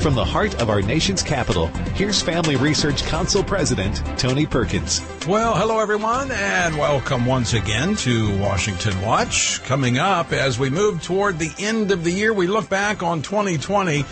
[0.00, 5.02] From the heart of our nation's capital, here's Family Research Council President Tony Perkins.
[5.28, 9.62] Well, hello everyone, and welcome once again to Washington Watch.
[9.64, 13.20] Coming up, as we move toward the end of the year, we look back on
[13.20, 14.06] 2020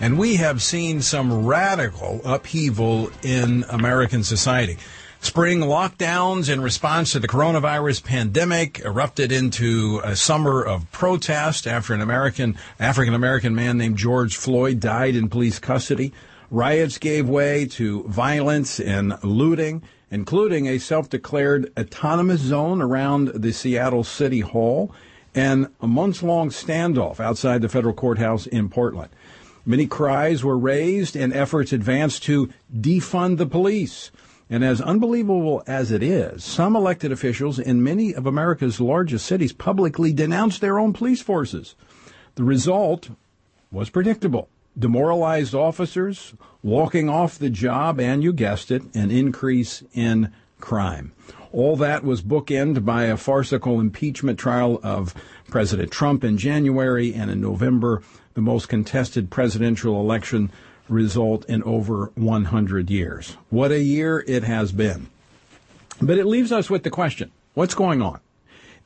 [0.00, 4.78] and we have seen some radical upheaval in American society.
[5.20, 11.94] Spring lockdowns in response to the coronavirus pandemic erupted into a summer of protest after
[11.94, 16.12] an American, African American man named George Floyd died in police custody.
[16.50, 24.04] Riots gave way to violence and looting, including a self-declared autonomous zone around the Seattle
[24.04, 24.92] City Hall
[25.34, 29.10] and a months-long standoff outside the federal courthouse in Portland.
[29.64, 34.12] Many cries were raised and efforts advanced to defund the police.
[34.48, 39.52] And as unbelievable as it is, some elected officials in many of America's largest cities
[39.52, 41.74] publicly denounced their own police forces.
[42.36, 43.10] The result
[43.72, 44.48] was predictable.
[44.78, 51.12] Demoralized officers walking off the job, and you guessed it, an increase in crime.
[51.50, 55.14] All that was bookended by a farcical impeachment trial of
[55.48, 58.02] President Trump in January and in November,
[58.34, 60.52] the most contested presidential election
[60.88, 63.36] result in over 100 years.
[63.50, 65.08] What a year it has been.
[66.00, 68.20] But it leaves us with the question what's going on?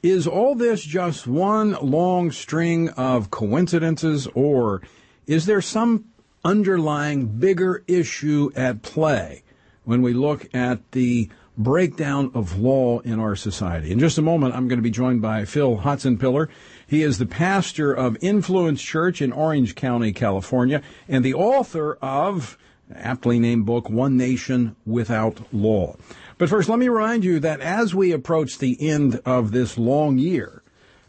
[0.03, 4.81] Is all this just one long string of coincidences, or
[5.27, 6.07] is there some
[6.45, 9.43] underlying bigger issue at play
[9.85, 11.29] when we look at the
[11.63, 13.93] breakdown of law in our society?
[13.93, 16.49] In just a moment, I'm going to be joined by Phil Hotsenpiller.
[16.87, 22.59] He is the pastor of Influence Church in Orange County, California, and the author of
[22.95, 25.97] aptly named book One Nation Without Law.
[26.39, 30.19] But first, let me remind you that as we approach the end of this long
[30.19, 30.63] year,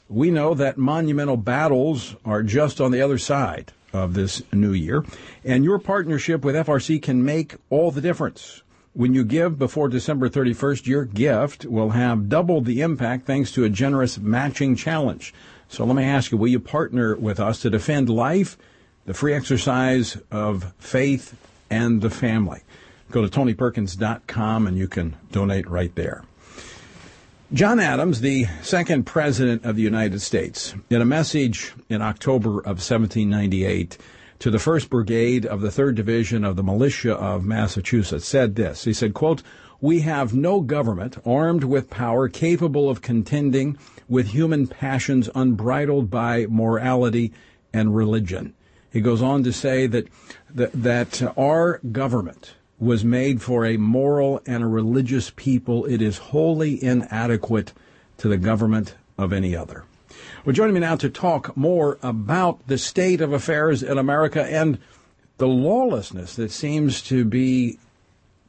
[0.09, 5.05] we know that monumental battles are just on the other side of this new year,
[5.43, 8.61] and your partnership with FRC can make all the difference.
[8.93, 13.63] When you give before December 31st, your gift will have doubled the impact thanks to
[13.63, 15.33] a generous matching challenge.
[15.69, 18.57] So let me ask you, will you partner with us to defend life,
[19.05, 21.37] the free exercise of faith,
[21.69, 22.63] and the family?
[23.11, 26.25] Go to tonyperkins.com and you can donate right there.
[27.53, 32.79] John Adams, the second president of the United States, in a message in October of
[32.79, 33.97] 1798
[34.41, 38.85] to the 1st Brigade of the 3rd Division of the Militia of Massachusetts, said this.
[38.85, 39.43] He said, quote,
[39.79, 43.77] we have no government armed with power capable of contending
[44.09, 47.31] with human passions unbridled by morality
[47.71, 48.55] and religion.
[48.91, 50.07] He goes on to say that,
[50.49, 55.85] that, that our government was made for a moral and a religious people.
[55.85, 57.73] It is wholly inadequate
[58.17, 59.83] to the government of any other.
[60.43, 64.79] Well, joining me now to talk more about the state of affairs in America and
[65.37, 67.77] the lawlessness that seems to be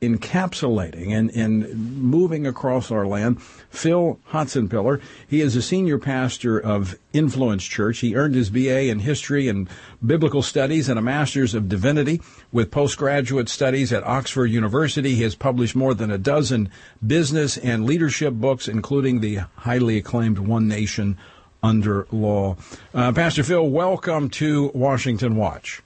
[0.01, 3.43] encapsulating and, and moving across our land.
[3.43, 5.03] Phil Hotsenpiller.
[5.29, 7.99] He is a senior pastor of Influence Church.
[7.99, 9.69] He earned his BA in history and
[10.05, 15.15] biblical studies and a master's of divinity with postgraduate studies at Oxford University.
[15.15, 16.71] He has published more than a dozen
[17.07, 21.19] business and leadership books, including the highly acclaimed One Nation
[21.63, 22.57] Under Law.
[22.95, 25.83] Uh, pastor Phil, welcome to Washington Watch.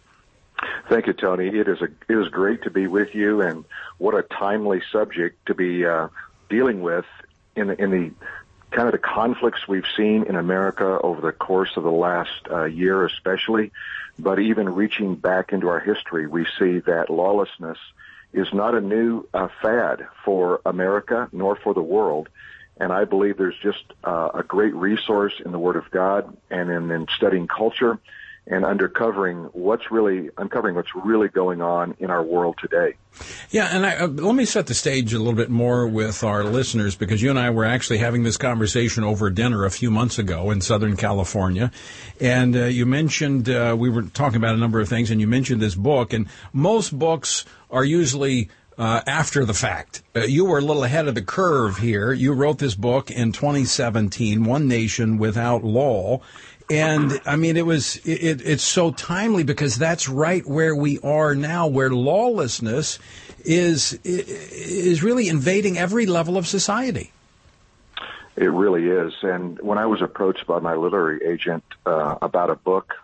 [0.89, 1.49] Thank you, Tony.
[1.49, 3.65] It is a it is great to be with you, and
[3.99, 6.09] what a timely subject to be uh,
[6.49, 7.05] dealing with
[7.55, 8.13] in the, in the
[8.71, 12.65] kind of the conflicts we've seen in America over the course of the last uh,
[12.65, 13.73] year, especially.
[14.19, 17.79] But even reaching back into our history, we see that lawlessness
[18.33, 22.29] is not a new uh, fad for America nor for the world.
[22.79, 26.71] And I believe there's just uh, a great resource in the Word of God and
[26.71, 27.99] in, in studying culture
[28.49, 32.95] and uncovering what's really uncovering what's really going on in our world today.
[33.51, 36.45] Yeah, and I, uh, let me set the stage a little bit more with our
[36.45, 40.19] listeners because you and I were actually having this conversation over dinner a few months
[40.19, 41.73] ago in Southern California,
[42.21, 45.27] and uh, you mentioned uh, we were talking about a number of things, and you
[45.27, 50.03] mentioned this book, and most books are usually uh, after the fact.
[50.15, 52.13] Uh, you were a little ahead of the curve here.
[52.13, 56.21] You wrote this book in 2017, One Nation Without Law,
[56.69, 61.35] and I mean, it was it, it's so timely because that's right where we are
[61.35, 62.99] now, where lawlessness
[63.45, 67.13] is is really invading every level of society.
[68.35, 69.15] It really is.
[69.23, 72.95] And when I was approached by my literary agent uh, about a book,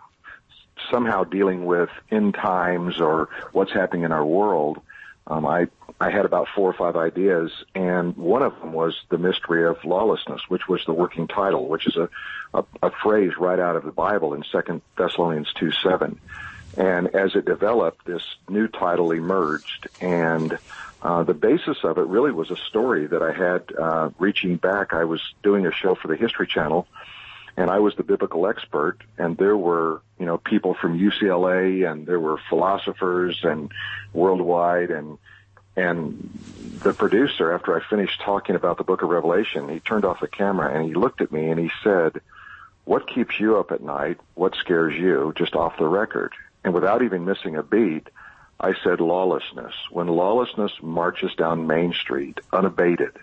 [0.91, 4.81] somehow dealing with end times or what's happening in our world,
[5.27, 5.67] um, I
[5.99, 9.83] I had about four or five ideas, and one of them was the mystery of
[9.85, 12.09] lawlessness, which was the working title, which is a,
[12.53, 16.19] a, a phrase right out of the Bible in Second Thessalonians two seven.
[16.75, 20.57] And as it developed, this new title emerged, and
[21.03, 24.93] uh, the basis of it really was a story that I had uh, reaching back.
[24.93, 26.87] I was doing a show for the History Channel,
[27.55, 32.05] and I was the biblical expert, and there were you know people from UCLA, and
[32.05, 33.71] there were philosophers and
[34.13, 35.17] worldwide, and
[35.75, 36.29] and
[36.83, 40.27] the producer, after I finished talking about the Book of Revelation, he turned off the
[40.27, 42.21] camera and he looked at me and he said,
[42.85, 44.19] "What keeps you up at night?
[44.35, 46.33] What scares you?" Just off the record,
[46.63, 48.07] and without even missing a beat,
[48.59, 49.73] I said lawlessness.
[49.91, 53.17] When lawlessness marches down Main Street unabated,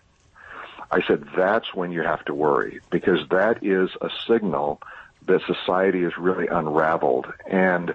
[0.90, 4.80] I said that's when you have to worry because that is a signal
[5.26, 7.32] that society is really unraveled.
[7.46, 7.94] And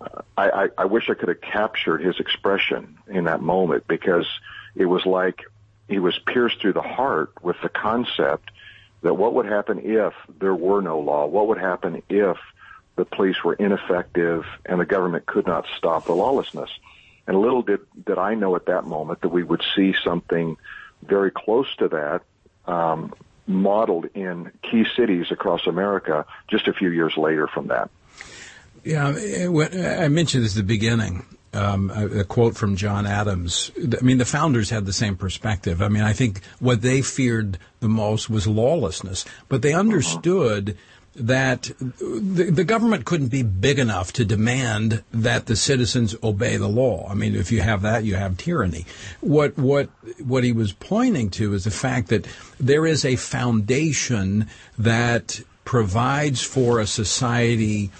[0.00, 4.26] uh, I, I, I wish I could have captured his expression in that moment because
[4.74, 5.42] it was like
[5.88, 8.50] he was pierced through the heart with the concept
[9.02, 11.26] that what would happen if there were no law?
[11.26, 12.38] What would happen if
[12.96, 16.70] the police were ineffective and the government could not stop the lawlessness.
[17.26, 20.56] And little did, did I know at that moment that we would see something
[21.02, 22.22] very close to that
[22.70, 23.12] um,
[23.46, 27.90] modeled in key cities across America just a few years later from that.
[28.84, 31.26] Yeah, I mentioned this at the beginning.
[31.52, 33.72] Um, a, a, quote from John Adams.
[33.76, 35.82] I mean, the founders had the same perspective.
[35.82, 40.78] I mean, I think what they feared the most was lawlessness, but they understood uh-huh
[41.16, 46.68] that the, the, government couldn't be big enough to demand that the citizens obey the
[46.68, 47.08] law.
[47.10, 48.86] I mean, if you have that, you have tyranny.
[49.20, 49.90] What what
[50.22, 52.26] what he was pointing to is the fact that
[52.60, 54.48] there is a foundation
[54.78, 57.90] that provides for a society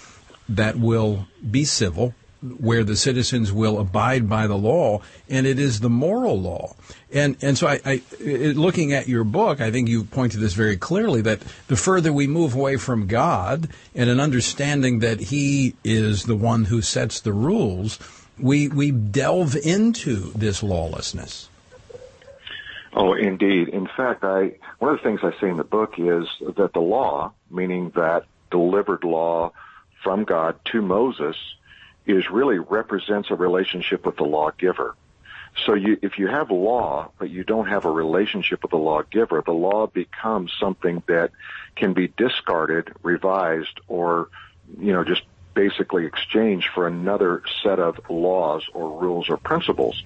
[0.47, 5.79] that will be civil, where the citizens will abide by the law, and it is
[5.79, 6.75] the moral law.
[7.13, 10.53] And and so I, I, looking at your book, I think you point to this
[10.53, 15.75] very clearly that the further we move away from God and an understanding that He
[15.83, 17.99] is the one who sets the rules,
[18.39, 21.49] we we delve into this lawlessness.
[22.93, 23.69] Oh, indeed.
[23.69, 26.81] In fact, I one of the things I say in the book is that the
[26.81, 29.51] law, meaning that delivered law
[30.03, 31.35] from God to Moses,
[32.05, 34.95] is really represents a relationship with the lawgiver.
[35.65, 39.43] So you, if you have law, but you don't have a relationship with the lawgiver,
[39.45, 41.31] the law becomes something that
[41.75, 44.29] can be discarded, revised, or,
[44.79, 50.01] you know, just basically exchanged for another set of laws or rules or principles.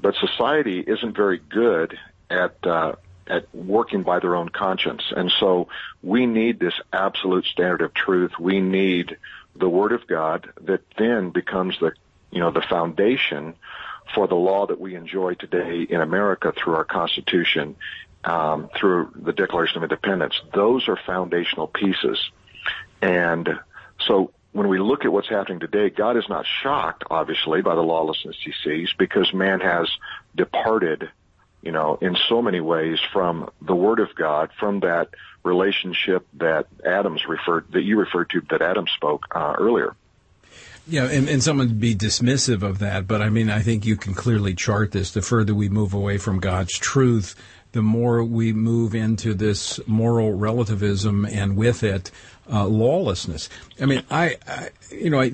[0.00, 1.98] But society isn't very good
[2.30, 2.92] at, uh,
[3.26, 5.02] at working by their own conscience.
[5.14, 5.68] And so
[6.02, 8.38] we need this absolute standard of truth.
[8.38, 9.16] We need
[9.56, 11.92] the Word of God that then becomes the,
[12.30, 13.54] you know, the foundation
[14.14, 17.76] for the law that we enjoy today in America through our Constitution,
[18.24, 20.34] um, through the Declaration of Independence.
[20.52, 22.18] Those are foundational pieces.
[23.00, 23.48] And
[24.06, 27.82] so when we look at what's happening today, God is not shocked, obviously, by the
[27.82, 29.88] lawlessness he sees because man has
[30.34, 31.10] departed,
[31.64, 35.08] you know, in so many ways from the Word of God, from that
[35.42, 39.94] relationship that Adams referred, that you referred to, that Adam spoke uh, earlier.
[40.86, 43.96] Yeah, and, and someone would be dismissive of that, but I mean, I think you
[43.96, 45.12] can clearly chart this.
[45.12, 47.34] The further we move away from God's truth,
[47.72, 52.10] the more we move into this moral relativism and with it,
[52.52, 53.48] uh, lawlessness.
[53.80, 55.32] I mean, I, I you know, I,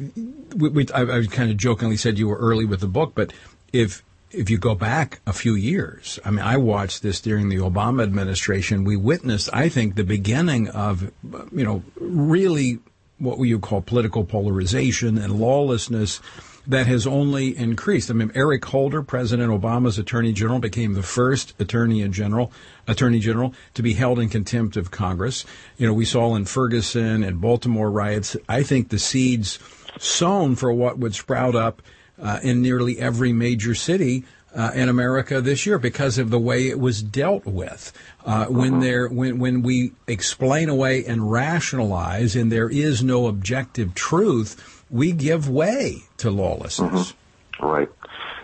[0.56, 3.32] we, we, I, I kind of jokingly said you were early with the book, but
[3.72, 7.56] if if you go back a few years, I mean, I watched this during the
[7.56, 8.84] Obama administration.
[8.84, 11.10] We witnessed, I think, the beginning of,
[11.52, 12.78] you know, really
[13.18, 16.20] what you call political polarization and lawlessness
[16.66, 18.10] that has only increased.
[18.10, 22.52] I mean, Eric Holder, President Obama's Attorney General, became the first Attorney General,
[22.86, 25.44] Attorney General to be held in contempt of Congress.
[25.76, 28.36] You know, we saw in Ferguson and Baltimore riots.
[28.48, 29.58] I think the seeds
[29.98, 31.82] sown for what would sprout up
[32.20, 34.24] uh, in nearly every major city
[34.54, 37.92] uh, in America this year because of the way it was dealt with.
[38.24, 38.82] Uh, when uh-huh.
[38.82, 45.12] there, when when we explain away and rationalize, and there is no objective truth, we
[45.12, 47.12] give way to lawlessness.
[47.12, 47.66] Mm-hmm.
[47.66, 47.88] Right.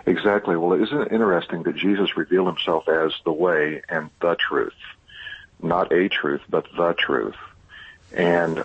[0.07, 0.57] Exactly.
[0.57, 4.75] Well, isn't it interesting that Jesus revealed himself as the way and the truth?
[5.61, 7.35] Not a truth, but the truth.
[8.13, 8.63] And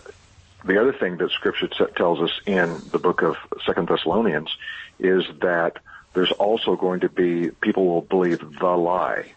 [0.63, 4.56] the other thing that Scripture tells us in the book of Second Thessalonians
[5.01, 5.77] is that
[6.13, 9.34] there's also going to be people will believe the lie.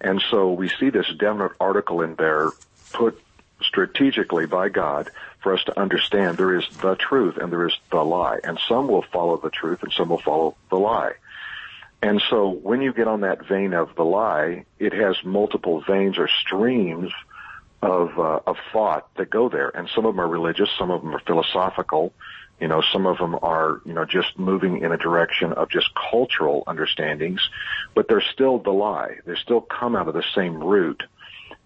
[0.00, 2.50] And so we see this definite article in there
[2.92, 3.20] put
[3.62, 5.10] strategically by God
[5.42, 8.38] for us to understand there is the truth and there is the lie.
[8.44, 11.12] And some will follow the truth and some will follow the lie.
[12.02, 16.18] And so when you get on that vein of the lie, it has multiple veins
[16.18, 17.10] or streams
[17.82, 21.02] of uh, of thought that go there, and some of them are religious, some of
[21.02, 22.12] them are philosophical,
[22.60, 25.90] you know, some of them are you know just moving in a direction of just
[25.94, 27.40] cultural understandings,
[27.94, 29.18] but they're still the lie.
[29.24, 31.02] They still come out of the same root,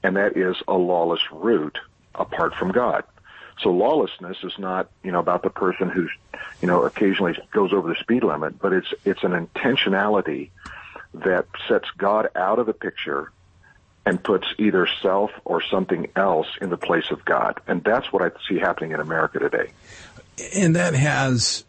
[0.03, 1.79] and that is a lawless root
[2.15, 3.05] apart from God.
[3.63, 6.11] So lawlessness is not, you know, about the person who's,
[6.63, 10.51] you know, occasionally goes over the speed limit, but it's it's an intentionality
[11.15, 13.33] that sets God out of the picture
[14.07, 17.61] and puts either self or something else in the place of God.
[17.67, 19.73] And that's what I see happening in America today.
[20.55, 21.65] And that has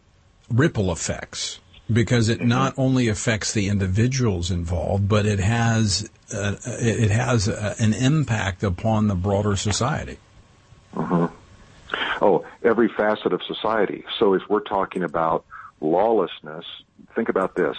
[0.50, 1.60] ripple effects
[1.92, 7.74] because it not only affects the individuals involved, but it has uh, it has uh,
[7.78, 10.18] an impact upon the broader society.
[10.94, 11.26] Mm-hmm.
[12.22, 14.04] Oh, every facet of society.
[14.18, 15.44] So if we're talking about
[15.80, 16.64] lawlessness,
[17.14, 17.76] think about this.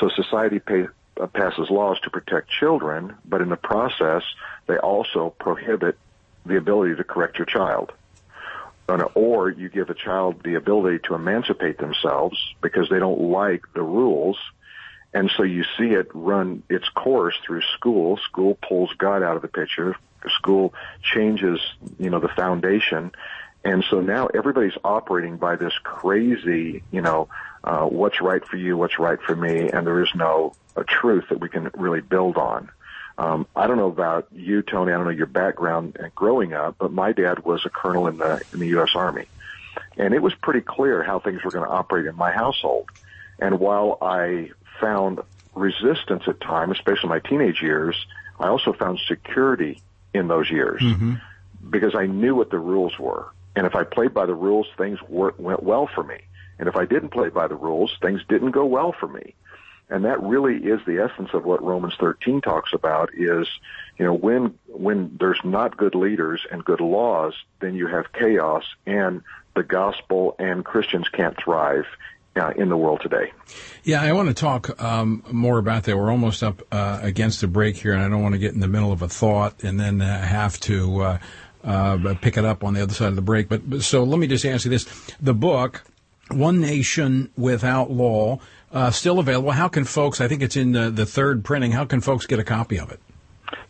[0.00, 0.86] So society pay,
[1.20, 4.22] uh, passes laws to protect children, but in the process,
[4.66, 5.98] they also prohibit
[6.46, 7.92] the ability to correct your child.
[8.88, 13.82] Or you give a child the ability to emancipate themselves because they don't like the
[13.82, 14.38] rules.
[15.12, 18.18] And so you see it run its course through school.
[18.18, 19.96] School pulls God out of the picture.
[20.38, 21.60] School changes,
[21.98, 23.12] you know, the foundation.
[23.64, 27.28] And so now everybody's operating by this crazy, you know,
[27.62, 31.24] uh, what's right for you, what's right for me, and there is no a truth
[31.30, 32.70] that we can really build on.
[33.16, 34.92] Um, I don't know about you, Tony.
[34.92, 38.18] I don't know your background and growing up, but my dad was a colonel in
[38.18, 38.90] the in the U.S.
[38.94, 39.26] Army,
[39.96, 42.90] and it was pretty clear how things were going to operate in my household.
[43.38, 45.20] And while I found
[45.54, 47.96] resistance at times, especially my teenage years,
[48.38, 49.80] I also found security
[50.12, 51.14] in those years mm-hmm.
[51.70, 53.26] because I knew what the rules were.
[53.56, 56.18] And if I played by the rules, things went well for me.
[56.58, 59.34] And if I didn't play by the rules, things didn't go well for me.
[59.90, 63.46] And that really is the essence of what Romans 13 talks about is,
[63.98, 68.64] you know, when, when there's not good leaders and good laws, then you have chaos
[68.86, 69.22] and
[69.54, 71.84] the gospel and Christians can't thrive
[72.36, 73.32] uh, in the world today.
[73.84, 75.96] Yeah, I want to talk um, more about that.
[75.96, 78.60] We're almost up uh, against a break here, and I don't want to get in
[78.60, 81.18] the middle of a thought and then uh, have to uh,
[81.62, 83.48] uh, pick it up on the other side of the break.
[83.48, 84.84] But, but so let me just ask you this:
[85.20, 85.84] the book,
[86.30, 88.40] "One Nation Without Law."
[88.74, 89.52] Uh, still available.
[89.52, 90.20] How can folks?
[90.20, 91.72] I think it's in the, the third printing.
[91.72, 93.00] How can folks get a copy of it?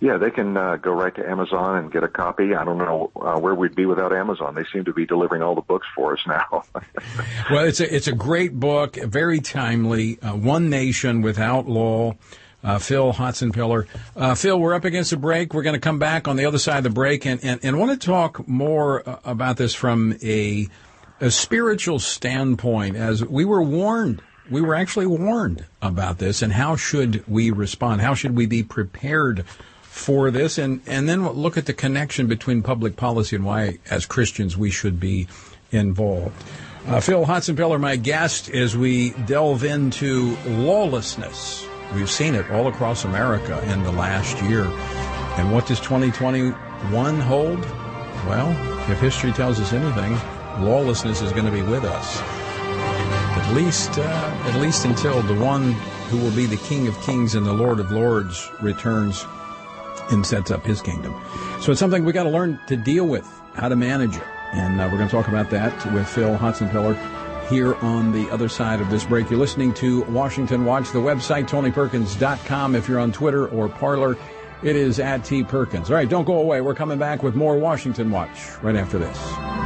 [0.00, 2.54] Yeah, they can uh, go right to Amazon and get a copy.
[2.54, 4.54] I don't know uh, where we'd be without Amazon.
[4.54, 6.64] They seem to be delivering all the books for us now.
[7.50, 10.18] well, it's a it's a great book, very timely.
[10.20, 12.16] Uh, One Nation Without Law.
[12.62, 13.87] Uh, Phil Hotsenpiller.
[14.16, 15.52] Uh, Phil, we're up against a break.
[15.52, 17.78] We're going to come back on the other side of the break and, and, and
[17.78, 20.66] want to talk more uh, about this from a,
[21.20, 26.76] a spiritual standpoint as we were warned we were actually warned about this and how
[26.76, 28.00] should we respond?
[28.00, 29.46] How should we be prepared
[29.82, 30.58] for this?
[30.58, 34.70] And, and then look at the connection between public policy and why, as Christians, we
[34.70, 35.28] should be
[35.70, 36.34] involved.
[36.86, 41.66] Uh, Phil Hotsenpiller, my guest, as we delve into lawlessness.
[41.94, 44.64] We've seen it all across America in the last year.
[45.38, 47.60] And what does 2021 hold?
[48.26, 48.50] Well,
[48.90, 50.12] if history tells us anything,
[50.62, 52.43] lawlessness is going to be with us
[53.37, 54.03] at least, uh,
[54.45, 55.73] at least until the one
[56.09, 59.25] who will be the King of Kings and the Lord of Lords returns
[60.11, 61.14] and sets up his kingdom.
[61.61, 64.23] So it's something we got to learn to deal with, how to manage it.
[64.53, 66.97] And uh, we're going to talk about that with Phil Hotsenpiller
[67.49, 69.31] here on the other side of this break.
[69.31, 72.75] You're listening to Washington Watch, the website, TonyPerkins.com.
[72.75, 74.17] If you're on Twitter or Parler,
[74.62, 75.45] it is at T.
[75.45, 75.91] Perkins.
[75.91, 76.61] All right, don't go away.
[76.61, 79.63] We're coming back with more Washington Watch right after this.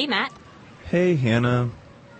[0.00, 0.32] Hey, Matt.
[0.86, 1.68] Hey, Hannah.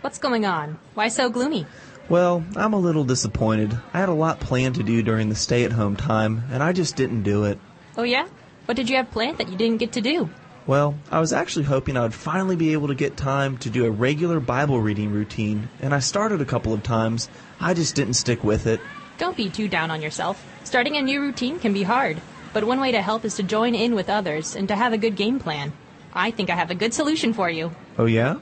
[0.03, 0.79] What's going on?
[0.93, 1.65] Why so gloomy?
[2.11, 3.73] Well, I'm a little disappointed.
[3.95, 6.75] I had a lot planned to do during the stay at home time, and I
[6.75, 7.59] just didn't do it.
[7.97, 8.29] Oh, yeah?
[8.67, 10.29] What did you have planned that you didn't get to do?
[10.67, 13.87] Well, I was actually hoping I would finally be able to get time to do
[13.87, 17.31] a regular Bible reading routine, and I started a couple of times.
[17.61, 18.83] I just didn't stick with it.
[19.17, 20.45] Don't be too down on yourself.
[20.65, 22.21] Starting a new routine can be hard,
[22.53, 24.99] but one way to help is to join in with others and to have a
[24.99, 25.73] good game plan.
[26.15, 27.73] I think I have a good solution for you.
[27.99, 28.37] Oh, yeah?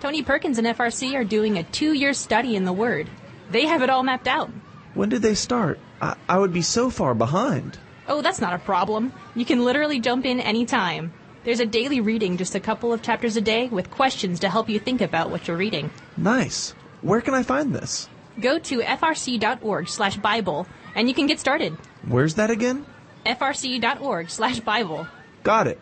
[0.00, 3.08] Tony Perkins and FRC are doing a two year study in the Word.
[3.50, 4.50] They have it all mapped out.
[4.94, 5.78] When did they start?
[6.00, 7.78] I, I would be so far behind.
[8.08, 9.12] Oh, that's not a problem.
[9.34, 11.12] You can literally jump in any time.
[11.44, 14.68] There's a daily reading, just a couple of chapters a day, with questions to help
[14.68, 15.90] you think about what you're reading.
[16.16, 16.74] Nice.
[17.00, 18.08] Where can I find this?
[18.40, 21.76] Go to frc.org slash Bible, and you can get started.
[22.06, 22.86] Where's that again?
[23.26, 25.06] frc.org slash Bible.
[25.42, 25.80] Got it.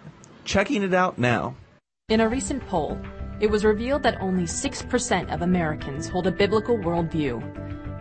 [0.50, 1.54] Checking it out now.
[2.08, 3.00] In a recent poll,
[3.38, 7.40] it was revealed that only 6% of Americans hold a biblical worldview.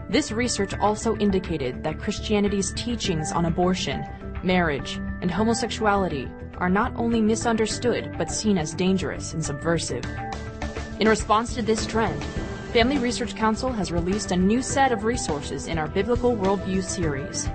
[0.09, 4.03] This research also indicated that Christianity's teachings on abortion,
[4.43, 6.27] marriage, and homosexuality
[6.57, 10.03] are not only misunderstood but seen as dangerous and subversive.
[10.99, 12.21] In response to this trend,
[12.73, 17.47] Family Research Council has released a new set of resources in our Biblical Worldview series.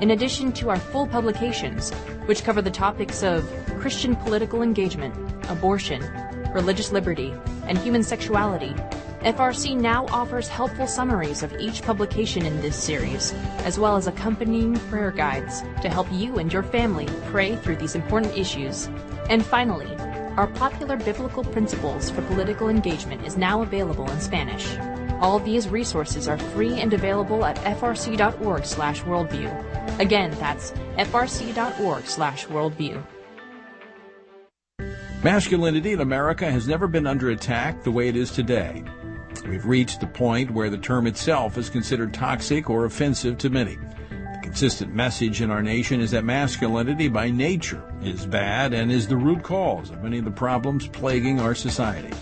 [0.00, 1.92] In addition to our full publications,
[2.26, 3.50] which cover the topics of
[3.80, 5.12] Christian political engagement,
[5.48, 6.00] abortion,
[6.52, 8.72] religious liberty, and human sexuality,
[9.22, 13.32] FRC now offers helpful summaries of each publication in this series,
[13.64, 17.96] as well as accompanying prayer guides to help you and your family pray through these
[17.96, 18.88] important issues.
[19.28, 19.92] And finally,
[20.36, 24.76] our popular biblical principles for political engagement is now available in Spanish.
[25.20, 29.77] All these resources are free and available at frc.org/worldview.
[29.98, 33.04] Again, that's frc.org slash worldview.
[35.24, 38.84] Masculinity in America has never been under attack the way it is today.
[39.48, 43.76] We've reached the point where the term itself is considered toxic or offensive to many.
[44.10, 49.08] The consistent message in our nation is that masculinity by nature is bad and is
[49.08, 52.14] the root cause of many of the problems plaguing our society.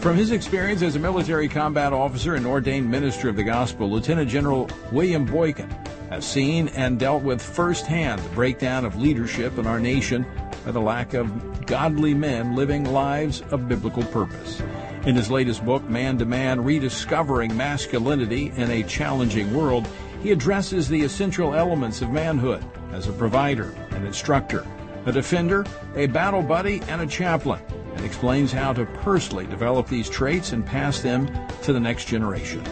[0.00, 4.28] From his experience as a military combat officer and ordained minister of the gospel, Lieutenant
[4.28, 5.74] General William Boykin
[6.10, 10.26] has seen and dealt with firsthand the breakdown of leadership in our nation
[10.64, 14.62] by the lack of godly men living lives of biblical purpose.
[15.06, 19.86] In his latest book, Man to Man Rediscovering Masculinity in a Challenging World,
[20.22, 24.66] he addresses the essential elements of manhood as a provider, an instructor,
[25.04, 27.60] a defender, a battle buddy, and a chaplain,
[27.94, 31.28] and explains how to personally develop these traits and pass them
[31.62, 32.64] to the next generation.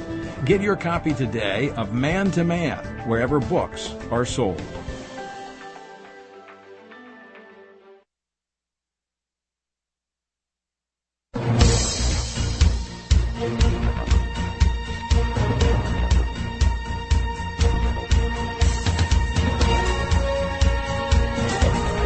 [0.44, 4.60] Get your copy today of Man to Man wherever books are sold.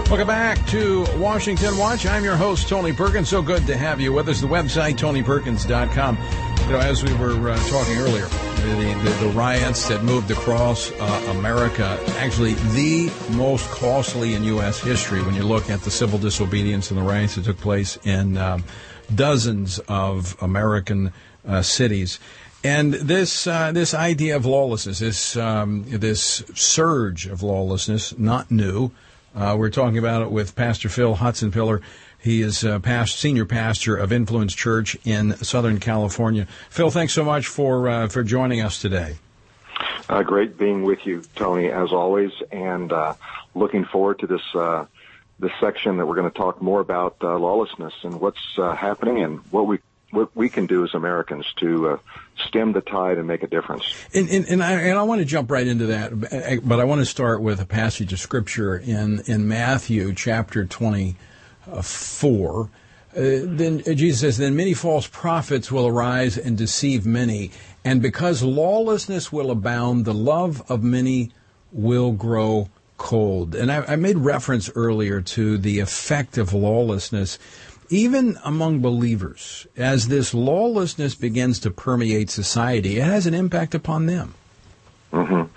[0.09, 2.07] Welcome back to Washington Watch.
[2.07, 3.29] I'm your host, Tony Perkins.
[3.29, 4.41] So good to have you with us.
[4.41, 6.17] The website, tonyperkins.com.
[6.69, 10.93] You know, as we were uh, talking earlier, the, the, the, riots that moved across
[10.93, 14.79] uh, America, actually the most costly in U.S.
[14.79, 18.37] history when you look at the civil disobedience and the riots that took place in
[18.37, 18.65] um,
[19.15, 21.11] dozens of American
[21.47, 22.21] uh, cities.
[22.63, 28.91] And this uh, this idea of lawlessness, this um, this surge of lawlessness, not new.
[29.35, 31.81] Uh, we're talking about it with Pastor Phil Hotsenpiller.
[32.19, 36.47] He is a past, senior pastor of Influence Church in Southern California.
[36.69, 39.17] Phil, thanks so much for uh, for joining us today.
[40.09, 43.15] Uh, great being with you, Tony, as always, and uh,
[43.55, 44.87] looking forward to this uh,
[45.39, 49.23] this section that we're going to talk more about uh, lawlessness and what's uh, happening
[49.23, 49.79] and what we
[50.11, 51.99] what we can do as Americans to uh,
[52.47, 53.85] stem the tide and make a difference.
[54.15, 57.01] And, and, and, I, and I want to jump right into that, but I want
[57.01, 61.17] to start with a passage of scripture in, in Matthew chapter 20,
[61.71, 62.69] uh, 4, uh,
[63.15, 67.51] then Jesus says, Then many false prophets will arise and deceive many.
[67.85, 71.31] And because lawlessness will abound, the love of many
[71.73, 73.55] will grow cold.
[73.55, 77.39] And I, I made reference earlier to the effect of lawlessness
[77.91, 84.07] even among believers, as this lawlessness begins to permeate society, it has an impact upon
[84.07, 84.35] them.
[85.13, 85.51] Mm-hmm.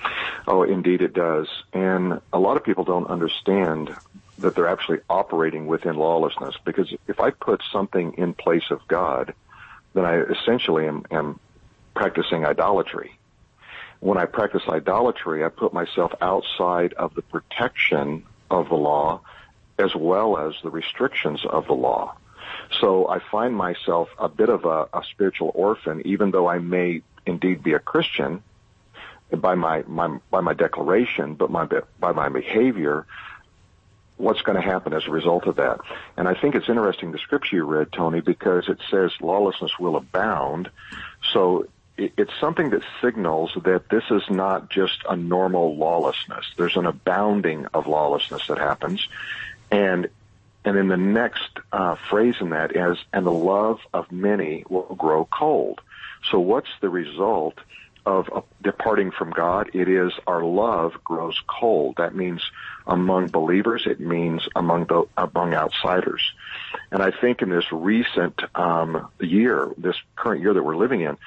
[0.48, 1.48] Oh, indeed it does.
[1.74, 3.94] And a lot of people don't understand
[4.42, 9.34] that they're actually operating within lawlessness because if I put something in place of God,
[9.94, 11.40] then I essentially am, am
[11.96, 13.18] practicing idolatry.
[14.00, 19.22] When I practice idolatry, I put myself outside of the protection of the law
[19.78, 22.16] as well as the restrictions of the law.
[22.80, 27.02] So I find myself a bit of a, a spiritual orphan, even though I may
[27.26, 28.44] indeed be a Christian
[29.32, 31.68] by my, my by my declaration, but my
[32.00, 33.06] by my behavior.
[34.18, 35.80] What's going to happen as a result of that?
[36.16, 39.96] And I think it's interesting the scripture you read, Tony, because it says lawlessness will
[39.96, 40.70] abound.
[41.34, 46.46] So it's something that signals that this is not just a normal lawlessness.
[46.58, 49.08] There's an abounding of lawlessness that happens.
[49.72, 50.10] And
[50.64, 54.94] and then the next uh, phrase in that is, and the love of many will
[54.96, 55.82] grow cold.
[56.30, 57.56] So what's the result
[58.06, 59.72] of uh, departing from God?
[59.74, 61.96] It is our love grows cold.
[61.98, 62.44] That means
[62.92, 63.84] among believers.
[63.86, 66.22] It means among the, among outsiders.
[66.92, 71.18] And I think in this recent um, year, this current year that we're living in,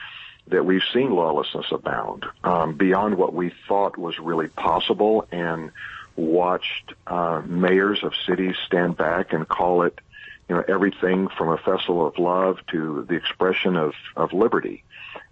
[0.49, 5.71] that we've seen lawlessness abound um, beyond what we thought was really possible and
[6.17, 9.99] watched uh, mayors of cities stand back and call it,
[10.49, 14.85] you know, everything from a festival of love to the expression of, of liberty.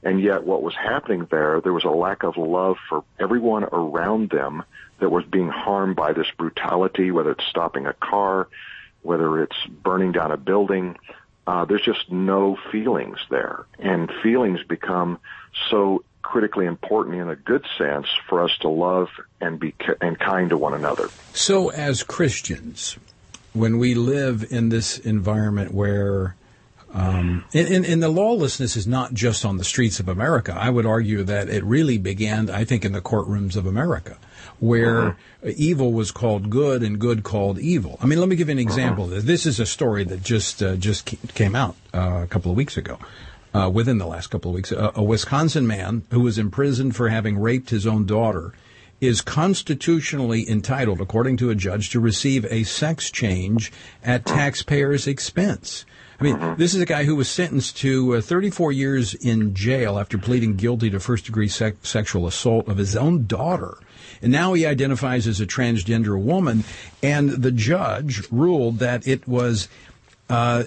[0.03, 4.31] And yet what was happening there, there was a lack of love for everyone around
[4.31, 4.63] them
[5.01, 8.49] that was being harmed by this brutality, whether it's stopping a car,
[9.03, 10.97] whether it's burning down a building.
[11.47, 13.67] Uh, there's just no feelings there.
[13.79, 15.19] And feelings become
[15.71, 19.09] so critically important in a good sense for us to love
[19.41, 21.09] and be and kind to one another.
[21.35, 22.97] So as Christians,
[23.53, 26.35] when we live in this environment where
[26.95, 30.55] um, and, and, the lawlessness is not just on the streets of America.
[30.55, 34.19] I would argue that it really began, I think, in the courtrooms of America,
[34.61, 35.53] where uh-huh.
[35.57, 37.99] evil was called good and good called evil.
[38.03, 38.69] I mean, let me give you an uh-huh.
[38.69, 39.05] example.
[39.07, 39.21] Uh-huh.
[39.23, 42.77] This is a story that just uh, just came out uh, a couple of weeks
[42.77, 42.99] ago.
[43.55, 47.11] Uh, within the last couple of weeks, a, a Wisconsin man who was imprisoned for
[47.11, 48.53] having raped his own daughter
[49.03, 53.73] is constitutionally entitled, according to a judge, to receive a sex change
[54.05, 55.85] at taxpayers' expense.
[56.21, 56.55] I mean, mm-hmm.
[56.55, 60.55] this is a guy who was sentenced to uh, 34 years in jail after pleading
[60.55, 63.77] guilty to first degree sec- sexual assault of his own daughter.
[64.23, 66.63] And now he identifies as a transgender woman.
[67.03, 69.69] And the judge ruled that it was,
[70.31, 70.65] uh,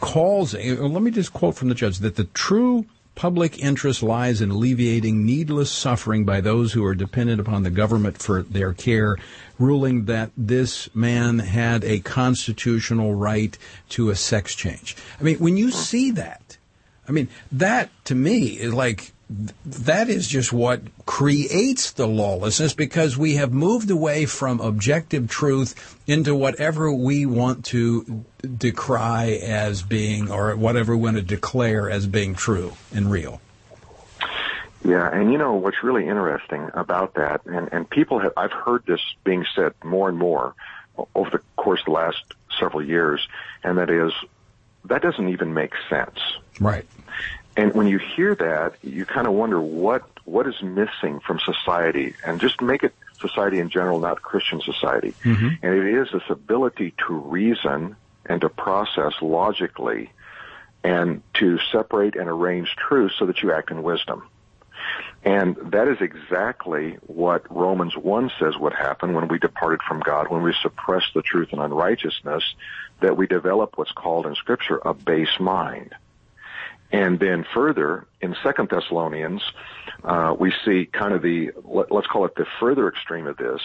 [0.00, 2.86] causing, let me just quote from the judge, that the true
[3.16, 8.18] public interest lies in alleviating needless suffering by those who are dependent upon the government
[8.18, 9.16] for their care,
[9.58, 14.94] ruling that this man had a constitutional right to a sex change.
[15.18, 16.58] I mean, when you see that,
[17.08, 23.16] I mean, that to me is like that is just what creates the lawlessness because
[23.16, 28.24] we have moved away from objective truth into whatever we want to
[28.56, 33.40] decry as being or whatever we want to declare as being true and real.
[34.84, 38.86] Yeah, and you know what's really interesting about that, and, and people have, I've heard
[38.86, 40.54] this being said more and more
[41.12, 42.22] over the course of the last
[42.60, 43.26] several years,
[43.64, 44.12] and that is,
[44.84, 46.20] that doesn't even make sense.
[46.60, 46.86] Right.
[47.56, 52.14] And when you hear that, you kind of wonder what what is missing from society,
[52.24, 55.14] and just make it society in general, not Christian society.
[55.22, 55.48] Mm-hmm.
[55.62, 60.10] And it is this ability to reason and to process logically,
[60.82, 64.28] and to separate and arrange truth so that you act in wisdom.
[65.24, 70.28] And that is exactly what Romans 1 says would happen when we departed from God,
[70.28, 72.44] when we suppress the truth and unrighteousness,
[73.00, 75.94] that we develop what's called in Scripture a base mind.
[76.92, 79.42] And then further, in Second Thessalonians,
[80.04, 83.60] uh, we see kind of the let, us call it the further extreme of this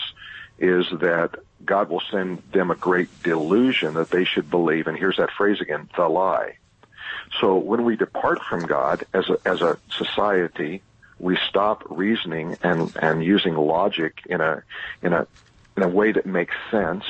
[0.58, 4.88] is that God will send them a great delusion that they should believe.
[4.88, 6.58] And here's that phrase again: the lie.
[7.40, 10.82] So when we depart from God as a as a society,
[11.20, 14.64] we stop reasoning and and using logic in a
[15.02, 15.28] in a
[15.78, 17.06] in a way that makes sense,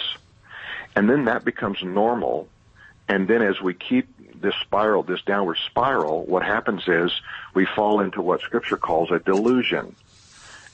[0.95, 2.47] and then that becomes normal.
[3.07, 4.07] And then as we keep
[4.41, 7.11] this spiral, this downward spiral, what happens is
[7.53, 9.95] we fall into what Scripture calls a delusion.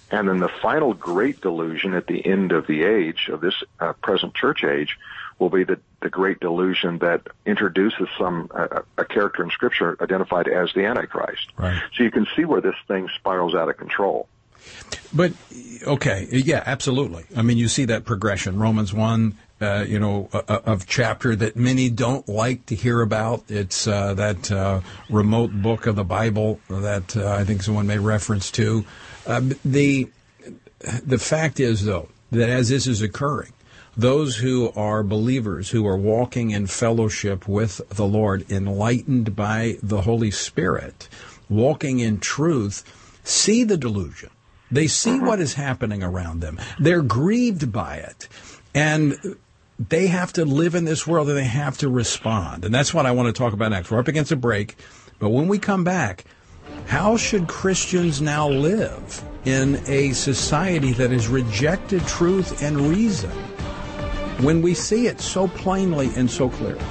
[0.09, 3.93] And then the final great delusion at the end of the age, of this uh,
[3.93, 4.97] present church age,
[5.37, 10.47] will be the, the great delusion that introduces some uh, a character in Scripture identified
[10.47, 11.47] as the Antichrist.
[11.57, 11.81] Right.
[11.95, 14.27] So you can see where this thing spirals out of control.
[15.13, 15.33] But
[15.83, 17.25] okay, yeah, absolutely.
[17.35, 18.59] I mean, you see that progression.
[18.59, 23.43] Romans one, uh, you know, of chapter that many don't like to hear about.
[23.49, 27.99] It's uh, that uh, remote book of the Bible that uh, I think someone made
[27.99, 28.85] reference to.
[29.25, 30.09] Um, the
[31.03, 33.53] the fact is, though, that as this is occurring,
[33.95, 40.01] those who are believers, who are walking in fellowship with the Lord, enlightened by the
[40.01, 41.09] Holy Spirit,
[41.49, 42.83] walking in truth,
[43.23, 44.29] see the delusion.
[44.69, 45.25] They see mm-hmm.
[45.25, 46.59] what is happening around them.
[46.77, 48.27] They're grieved by it.
[48.75, 49.17] And
[49.79, 52.65] they have to live in this world and they have to respond.
[52.65, 53.91] And that's what I want to talk about next.
[53.91, 54.75] We're up against a break.
[55.19, 56.25] But when we come back,
[56.87, 63.31] how should Christians now live in a society that has rejected truth and reason
[64.41, 66.83] when we see it so plainly and so clearly?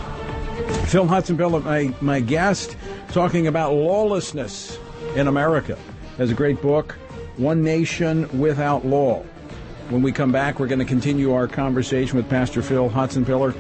[0.87, 2.77] Phil Hotsenpiller, my, my guest,
[3.09, 4.79] talking about lawlessness
[5.14, 5.79] in America,
[6.18, 6.92] has a great book,
[7.37, 9.25] One Nation Without Law.
[9.88, 13.53] When we come back, we're going to continue our conversation with Pastor Phil Hotsenpiller.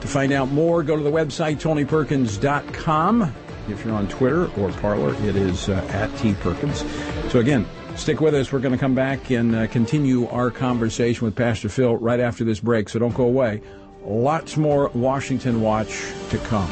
[0.00, 3.34] To find out more, go to the website, tonyperkins.com.
[3.68, 7.30] If you're on Twitter or Parler, it is uh, at tperkins.
[7.30, 7.66] So again,
[7.96, 8.50] stick with us.
[8.50, 12.44] We're going to come back and uh, continue our conversation with Pastor Phil right after
[12.44, 12.88] this break.
[12.88, 13.60] So don't go away.
[14.02, 16.70] Lots more Washington Watch to come.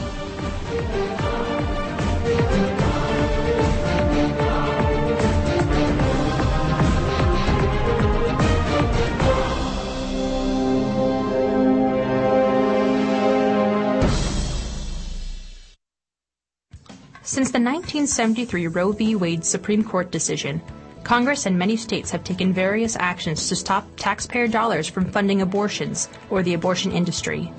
[17.32, 19.16] Since the 1973 Roe v.
[19.16, 20.60] Wade Supreme Court decision,
[21.02, 26.10] Congress and many states have taken various actions to stop taxpayer dollars from funding abortions
[26.28, 27.50] or the abortion industry.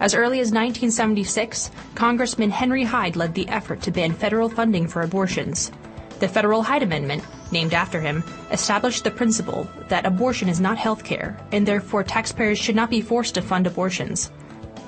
[0.00, 5.02] As early as 1976, Congressman Henry Hyde led the effort to ban federal funding for
[5.02, 5.70] abortions.
[6.18, 11.04] The Federal Hyde Amendment, named after him, established the principle that abortion is not health
[11.04, 14.32] care, and therefore taxpayers should not be forced to fund abortions.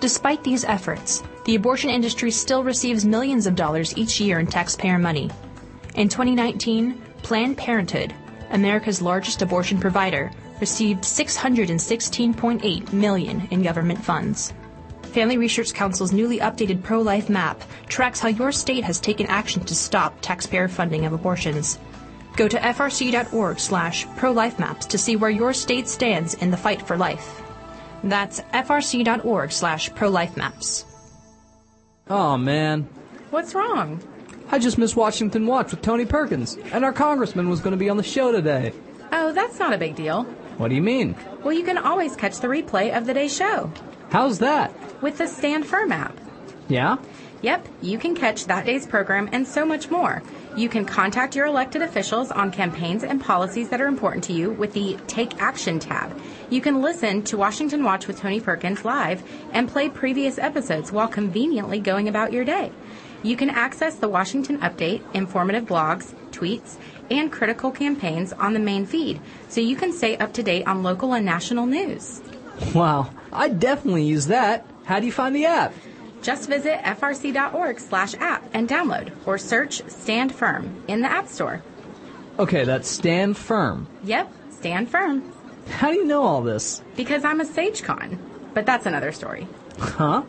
[0.05, 4.99] Despite these efforts, the abortion industry still receives millions of dollars each year in taxpayer
[4.99, 5.31] money.
[5.95, 8.12] In 2019, Planned Parenthood,
[8.51, 14.53] America's largest abortion provider, received 616.8 million in government funds.
[15.05, 19.75] Family Research Council's newly updated pro-life map tracks how your state has taken action to
[19.75, 21.79] stop taxpayer funding of abortions.
[22.37, 26.99] Go to frc.org slash pro-life-maps to see where your state stands in the fight for
[26.99, 27.40] life.
[28.05, 30.85] That's frc.org slash pro-life-maps.
[32.09, 32.88] Oh man,
[33.31, 34.01] What's wrong?
[34.53, 37.88] I just missed Washington Watch with Tony Perkins, and our congressman was going to be
[37.88, 38.73] on the show today.
[39.11, 40.23] Oh, that's not a big deal.
[40.59, 41.17] What do you mean?
[41.43, 43.73] Well, you can always catch the replay of the day's show
[44.11, 44.73] How's that?
[45.03, 46.17] with the Stand Firm app.
[46.69, 46.97] Yeah?
[47.44, 50.22] Yep, you can catch that day's program and so much more.
[50.57, 54.52] You can contact your elected officials on campaigns and policies that are important to you
[54.52, 56.18] with the Take Action tab.
[56.48, 61.07] You can listen to Washington Watch with Tony Perkins live and play previous episodes while
[61.07, 62.72] conveniently going about your day.
[63.22, 66.76] You can access the Washington Update, informative blogs, tweets,
[67.11, 70.83] and critical campaigns on the main feed, so you can stay up to date on
[70.83, 72.22] local and national news.
[72.74, 74.64] Wow, I definitely use that.
[74.85, 75.74] How do you find the app?
[76.24, 81.62] Just visit frc.org slash app and download, or search Stand Firm in the App Store.
[82.38, 83.87] Okay, that's Stand Firm.
[84.02, 85.30] Yep, stand firm.
[85.68, 86.82] How do you know all this?
[86.96, 88.18] Because I'm a SageCon.
[88.54, 89.46] But that's another story.
[89.78, 90.22] Huh?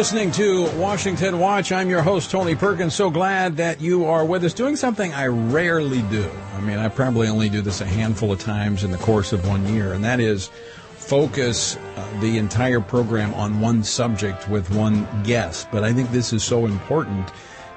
[0.00, 1.72] Listening to Washington Watch.
[1.72, 2.94] I'm your host, Tony Perkins.
[2.94, 6.26] So glad that you are with us doing something I rarely do.
[6.54, 9.46] I mean, I probably only do this a handful of times in the course of
[9.46, 10.46] one year, and that is
[10.94, 15.68] focus uh, the entire program on one subject with one guest.
[15.70, 17.30] But I think this is so important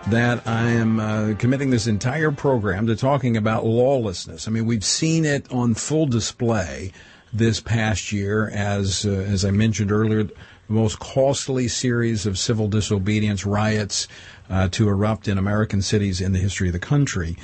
[0.07, 4.47] that I am uh, committing this entire program to talking about lawlessness.
[4.47, 6.93] I mean, we've seen it on full display
[7.33, 10.29] this past year, as uh, as I mentioned earlier,
[10.67, 14.07] the most costly series of civil disobedience riots
[14.49, 17.37] uh, to erupt in American cities in the history of the country.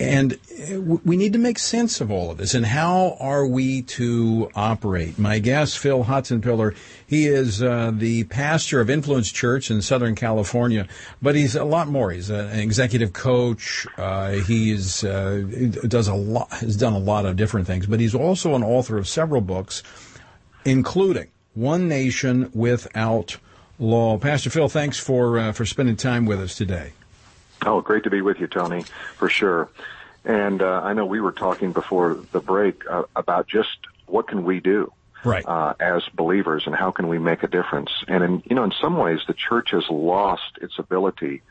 [0.00, 2.54] And uh, we need to make sense of all of this.
[2.54, 5.16] And how are we to operate?
[5.16, 6.74] My guest, Phil Hotsenpiller,
[7.06, 10.88] he is uh, the pastor of Influence Church in Southern California,
[11.20, 12.10] but he's a lot more.
[12.10, 13.86] He's an executive coach.
[13.96, 15.44] Uh, he is, uh,
[15.86, 18.98] does a lot, has done a lot of different things, but he's also an author
[18.98, 19.84] of several books,
[20.64, 23.36] including One Nation Without
[23.78, 24.18] Law.
[24.18, 26.92] Pastor Phil, thanks for uh, for spending time with us today.
[27.64, 28.84] Oh, great to be with you, Tony,
[29.16, 29.68] for sure.
[30.24, 34.44] And uh, I know we were talking before the break uh, about just what can
[34.44, 34.92] we do
[35.24, 35.44] Right.
[35.46, 37.90] uh, as believers and how can we make a difference.
[38.08, 41.42] And in you know, in some ways, the church has lost its ability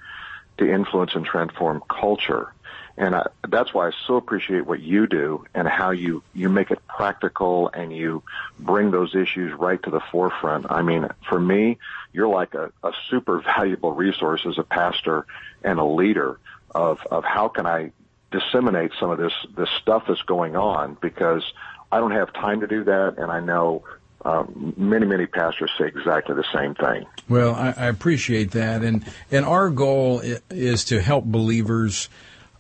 [0.58, 2.54] to influence and transform culture.
[2.98, 6.72] And I, that's why I so appreciate what you do and how you, you make
[6.72, 8.24] it practical and you
[8.60, 10.68] bring those issues right to the forefront.
[10.70, 11.78] I mean, for me,
[12.14, 15.26] you're like a, a super valuable resource as a pastor
[15.64, 16.40] and a leader
[16.74, 17.92] of, of how can I
[18.32, 21.44] disseminate some of this, this stuff that's going on because
[21.92, 23.84] I don't have time to do that and I know
[24.24, 27.06] um, many, many pastors say exactly the same thing.
[27.28, 32.10] Well, I, I appreciate that, and and our goal is to help believers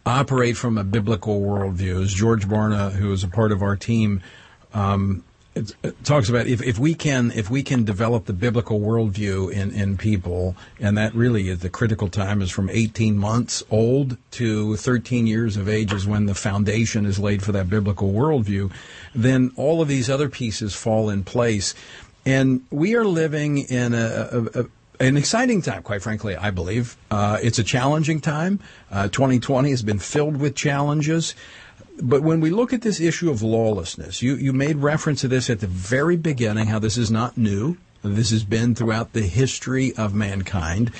[0.06, 2.04] operate from a biblical worldview.
[2.04, 4.22] As George Barna, who is a part of our team,
[4.74, 8.80] um, it, it talks about if, if we can if we can develop the biblical
[8.80, 13.62] worldview in, in people, and that really is the critical time is from 18 months
[13.70, 18.14] old to 13 years of age is when the foundation is laid for that biblical
[18.14, 18.72] worldview,
[19.14, 21.76] then all of these other pieces fall in place.
[22.26, 24.66] And we are living in a, a, a
[25.02, 26.96] an exciting time, quite frankly, I believe.
[27.10, 28.60] Uh, it's a challenging time.
[28.92, 31.34] Uh, 2020 has been filled with challenges.
[32.02, 35.50] But when we look at this issue of lawlessness, you, you made reference to this
[35.50, 37.78] at the very beginning, how this is not new.
[38.04, 40.92] This has been throughout the history of mankind.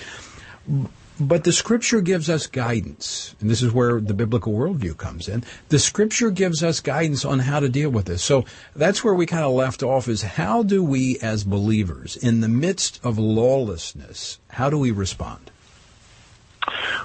[1.22, 5.44] But the scripture gives us guidance, and this is where the biblical worldview comes in.
[5.70, 8.24] The scripture gives us guidance on how to deal with this.
[8.24, 12.42] So that's where we kind of left off is how do we as believers, in
[12.42, 15.52] the midst of lawlessness, how do we respond?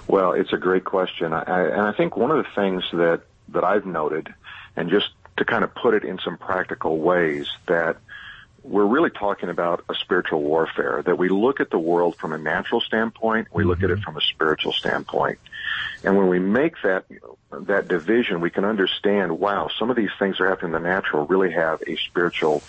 [0.08, 1.34] Well, it's a great question.
[1.34, 4.32] I, and I think one of the things that, that I've noted,
[4.76, 7.98] and just to kind of put it in some practical ways, that
[8.66, 12.38] we're really talking about a spiritual warfare, that we look at the world from a
[12.38, 14.02] natural standpoint, we look at it mm-hmm.
[14.02, 15.38] from a spiritual standpoint.
[16.04, 17.04] And when we make that,
[17.52, 20.88] that division, we can understand, wow, some of these things that are happening in the
[20.88, 22.62] natural really have a spiritual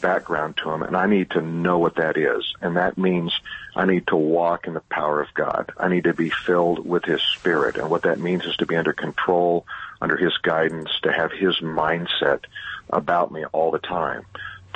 [0.00, 2.54] background to them, and I need to know what that is.
[2.60, 3.32] And that means
[3.74, 5.72] I need to walk in the power of God.
[5.78, 7.76] I need to be filled with His Spirit.
[7.76, 9.66] And what that means is to be under control,
[10.00, 12.44] under His guidance, to have His mindset
[12.90, 14.24] about me all the time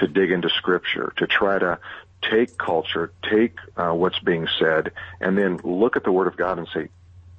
[0.01, 1.79] to dig into scripture, to try to
[2.23, 6.59] take culture, take uh, what's being said, and then look at the Word of God
[6.59, 6.89] and say,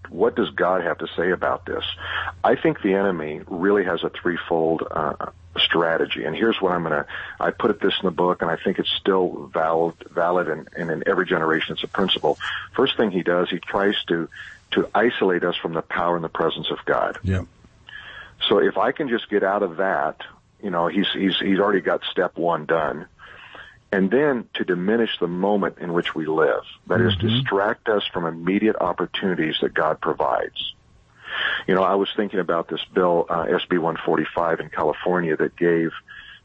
[0.10, 1.84] what does God have to say about this?
[2.43, 7.04] I think the enemy really has a threefold uh, strategy, and here's what I'm going
[7.04, 7.06] to.
[7.39, 10.67] I put it this in the book, and I think it's still valid, valid, and,
[10.76, 12.38] and in every generation it's a principle.
[12.76, 14.30] First thing he does, he tries to
[14.71, 17.19] to isolate us from the power and the presence of God.
[17.24, 17.43] Yeah.
[18.47, 20.21] So if I can just get out of that,
[20.63, 23.08] you know, he's he's he's already got step one done.
[23.93, 26.63] And then to diminish the moment in which we live.
[26.88, 27.28] That mm-hmm.
[27.28, 30.74] is, distract us from immediate opportunities that God provides.
[31.67, 35.91] You know, I was thinking about this bill, uh, SB 145 in California that gave,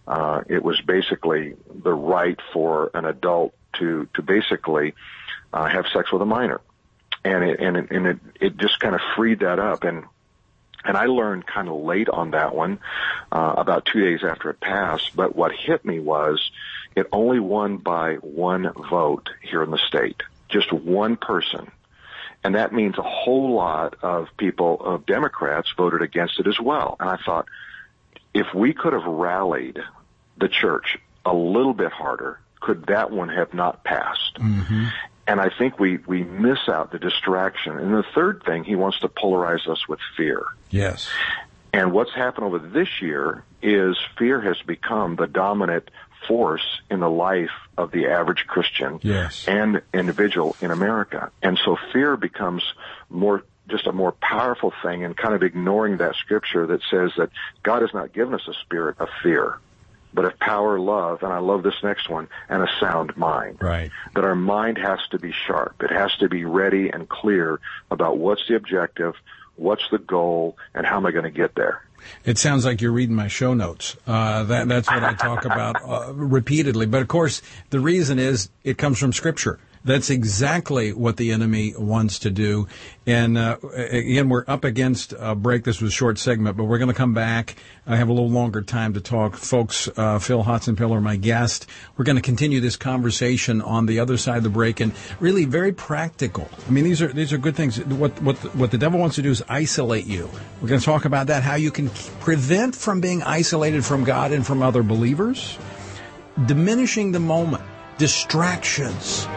[0.08, 4.94] uh, it was basically the right for an adult to, to basically,
[5.52, 6.60] uh, have sex with a minor.
[7.24, 9.84] And it, and it, and it, it just kind of freed that up.
[9.84, 10.04] And
[10.86, 12.78] and I learned kind of late on that one,
[13.32, 15.14] uh, about two days after it passed.
[15.14, 16.50] But what hit me was
[16.94, 20.22] it only won by one vote here in the state.
[20.48, 21.70] Just one person.
[22.44, 26.96] And that means a whole lot of people, of Democrats voted against it as well.
[27.00, 27.46] And I thought,
[28.32, 29.78] if we could have rallied
[30.38, 34.36] the church a little bit harder, could that one have not passed?
[34.36, 34.86] Mm-hmm.
[35.26, 37.78] And I think we, we miss out the distraction.
[37.78, 40.44] And the third thing, he wants to polarize us with fear.
[40.70, 41.08] Yes.
[41.72, 45.90] And what's happened over this year is fear has become the dominant
[46.26, 49.46] force in the life of the average Christian yes.
[49.46, 51.30] and individual in America.
[51.42, 52.62] And so fear becomes
[53.10, 57.30] more just a more powerful thing and kind of ignoring that scripture that says that
[57.62, 59.58] God has not given us a spirit of fear,
[60.16, 63.58] but of power, love, and I love this next one, and a sound mind.
[63.60, 63.92] Right.
[64.14, 65.82] That our mind has to be sharp.
[65.82, 69.14] It has to be ready and clear about what's the objective,
[69.56, 71.82] what's the goal, and how am I going to get there.
[72.24, 73.96] It sounds like you're reading my show notes.
[74.06, 76.86] Uh, that, that's what I talk about uh, repeatedly.
[76.86, 79.58] But of course, the reason is it comes from Scripture.
[79.86, 82.66] That's exactly what the enemy wants to do.
[83.06, 85.62] And uh, again, we're up against a break.
[85.62, 87.54] This was a short segment, but we're going to come back.
[87.86, 89.36] I have a little longer time to talk.
[89.36, 91.66] Folks, uh, Phil Hotsenpiller, my guest.
[91.96, 95.44] We're going to continue this conversation on the other side of the break and really
[95.44, 96.50] very practical.
[96.66, 97.78] I mean, these are, these are good things.
[97.84, 100.28] What, what, what the devil wants to do is isolate you.
[100.60, 104.32] We're going to talk about that, how you can prevent from being isolated from God
[104.32, 105.56] and from other believers,
[106.44, 107.62] diminishing the moment,
[107.98, 109.28] distractions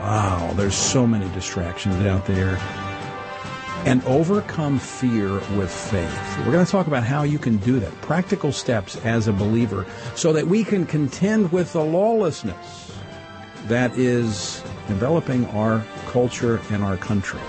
[0.00, 2.58] Wow, there's so many distractions out there.
[3.84, 6.38] And overcome fear with faith.
[6.38, 9.84] We're going to talk about how you can do that, practical steps as a believer,
[10.14, 12.92] so that we can contend with the lawlessness
[13.66, 17.40] that is developing our culture and our country.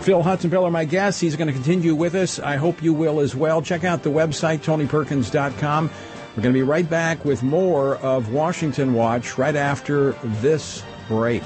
[0.00, 1.20] Phil Hotsenpiller, my guest.
[1.20, 2.38] He's going to continue with us.
[2.38, 3.62] I hope you will as well.
[3.62, 5.90] Check out the website, tonyperkins.com.
[6.36, 11.42] We're going to be right back with more of Washington Watch right after this break.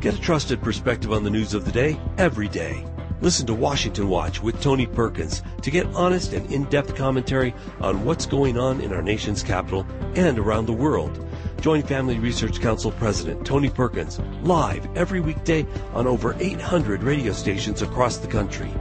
[0.00, 2.86] Get a trusted perspective on the news of the day every day.
[3.20, 8.04] Listen to Washington Watch with Tony Perkins to get honest and in depth commentary on
[8.04, 9.84] what's going on in our nation's capital
[10.14, 11.26] and around the world.
[11.60, 17.82] Join Family Research Council President Tony Perkins live every weekday on over 800 radio stations
[17.82, 18.72] across the country.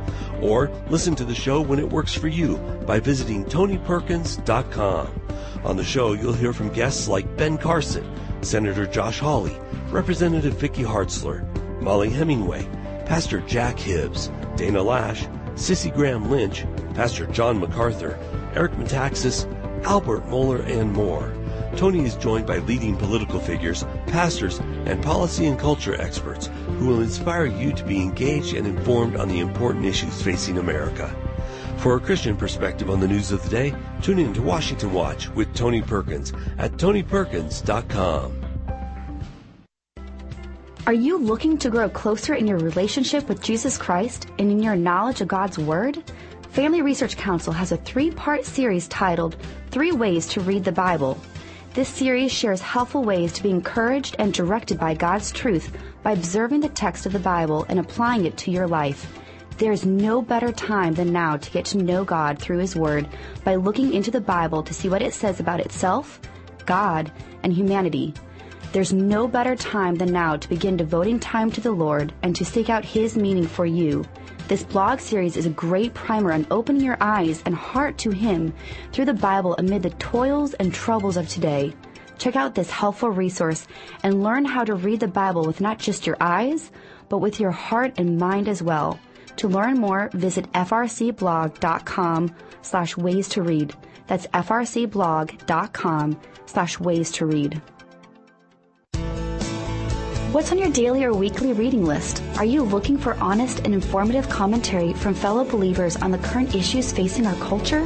[0.41, 2.57] Or listen to the show when it works for you
[2.87, 5.21] by visiting TonyPerkins.com.
[5.65, 8.09] On the show, you'll hear from guests like Ben Carson,
[8.41, 9.59] Senator Josh Hawley,
[9.89, 11.45] Representative Vicky Hartzler,
[11.81, 12.65] Mollie Hemingway,
[13.05, 15.27] Pastor Jack Hibbs, Dana Loesch,
[15.59, 18.17] Cissie Graham Lynch, Pastor John MacArthur,
[18.55, 19.45] Eric Metaxas,
[19.83, 21.33] Albert Mohler, and more.
[21.75, 27.01] Tony is joined by leading political figures, pastors, and policy and culture experts who will
[27.01, 31.13] inspire you to be engaged and informed on the important issues facing America.
[31.77, 35.29] For a Christian perspective on the news of the day, tune in to Washington Watch
[35.29, 38.45] with Tony Perkins at TonyPerkins.com.
[40.85, 44.75] Are you looking to grow closer in your relationship with Jesus Christ and in your
[44.75, 46.03] knowledge of God's Word?
[46.49, 49.37] Family Research Council has a three part series titled
[49.69, 51.17] Three Ways to Read the Bible.
[51.71, 56.61] This series shares helpful ways to be encouraged and directed by God's truth by observing
[56.61, 59.19] the text of the Bible and applying it to your life.
[59.59, 63.07] There is no better time than now to get to know God through His Word
[63.43, 66.19] by looking into the Bible to see what it says about itself,
[66.65, 67.11] God,
[67.43, 68.15] and humanity.
[68.71, 72.45] There's no better time than now to begin devoting time to the Lord and to
[72.45, 74.05] seek out His meaning for you.
[74.49, 78.51] This blog series is a great primer on opening your eyes and heart to Him
[78.91, 81.71] through the Bible amid the toils and troubles of today.
[82.17, 83.67] Check out this helpful resource
[84.01, 86.71] and learn how to read the Bible with not just your eyes,
[87.09, 88.99] but with your heart and mind as well.
[89.35, 93.75] To learn more, visit frcblog.com slash ways to read.
[94.07, 97.61] That's frcblog.com slash ways to read.
[100.31, 102.21] What's on your daily or weekly reading list?
[102.37, 106.91] Are you looking for honest and informative commentary from fellow believers on the current issues
[106.91, 107.83] facing our culture?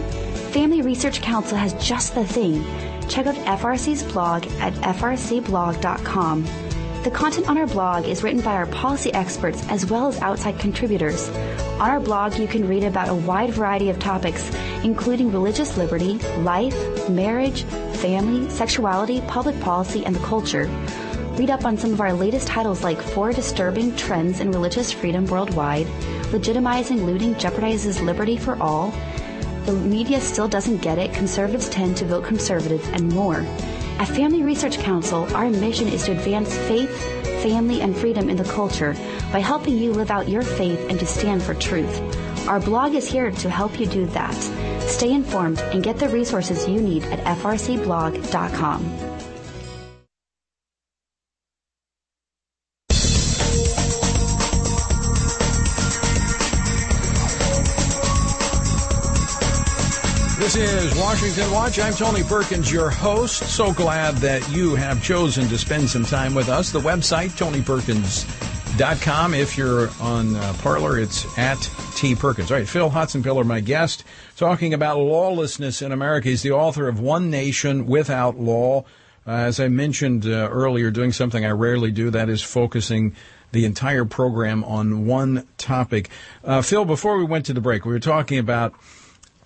[0.52, 2.62] Family Research Council has just the thing.
[3.08, 6.44] Check out FRC's blog at frcblog.com.
[7.06, 10.60] The content on our blog is written by our policy experts as well as outside
[10.60, 11.30] contributors.
[11.80, 16.16] On our blog, you can read about a wide variety of topics, including religious liberty,
[16.40, 17.64] life, marriage,
[18.02, 20.70] family, sexuality, public policy, and the culture.
[21.36, 25.26] Read up on some of our latest titles like Four Disturbing Trends in Religious Freedom
[25.26, 25.88] Worldwide,
[26.32, 28.94] Legitimizing Looting Jeopardizes Liberty for All,
[29.66, 33.44] The Media Still Doesn't Get It, Conservatives Tend to Vote Conservative, and more.
[33.98, 36.96] At Family Research Council, our mission is to advance faith,
[37.42, 38.96] family, and freedom in the culture
[39.32, 42.00] by helping you live out your faith and to stand for truth.
[42.48, 44.36] Our blog is here to help you do that.
[44.84, 49.13] Stay informed and get the resources you need at frcblog.com.
[60.54, 61.80] This is Washington Watch.
[61.80, 63.42] I'm Tony Perkins, your host.
[63.42, 66.70] So glad that you have chosen to spend some time with us.
[66.70, 69.34] The website, tonyperkins.com.
[69.34, 71.58] If you're on uh, Parler, it's at
[71.96, 72.14] T.
[72.14, 72.52] Perkins.
[72.52, 74.04] All right, Phil Hotsenpiller, my guest,
[74.38, 76.30] talking about lawlessness in America.
[76.30, 78.86] He's the author of One Nation Without Law.
[79.26, 83.16] Uh, as I mentioned uh, earlier, doing something I rarely do, that is focusing
[83.54, 86.12] the entire program on one topic.
[86.44, 88.76] Uh, Phil, before we went to the break, we were talking about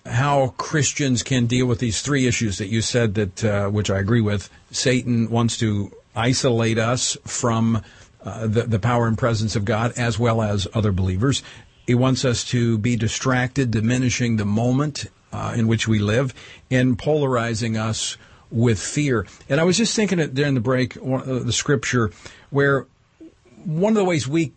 [0.08, 3.98] how Christians can deal with these three issues that you said that, uh, which I
[3.98, 4.50] agree with.
[4.70, 7.82] Satan wants to isolate us from
[8.24, 11.42] uh, the, the power and presence of God as well as other believers.
[11.86, 16.34] He wants us to be distracted, diminishing the moment uh, in which we live,
[16.70, 18.16] and polarizing us
[18.50, 19.26] with fear.
[19.48, 22.10] And I was just thinking it during the break, uh, the scripture,
[22.50, 22.86] where
[23.64, 24.52] one of the ways we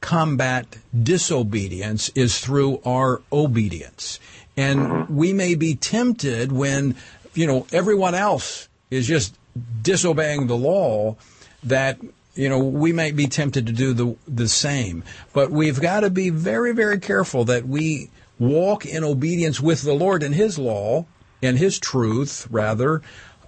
[0.00, 4.20] combat disobedience is through our obedience.
[4.56, 6.96] And we may be tempted when,
[7.34, 9.36] you know, everyone else is just
[9.82, 11.16] disobeying the law
[11.64, 11.98] that
[12.38, 15.02] you know, we might be tempted to do the the same.
[15.32, 19.92] But we've got to be very, very careful that we walk in obedience with the
[19.92, 21.06] Lord and His law
[21.42, 23.02] and His truth, rather,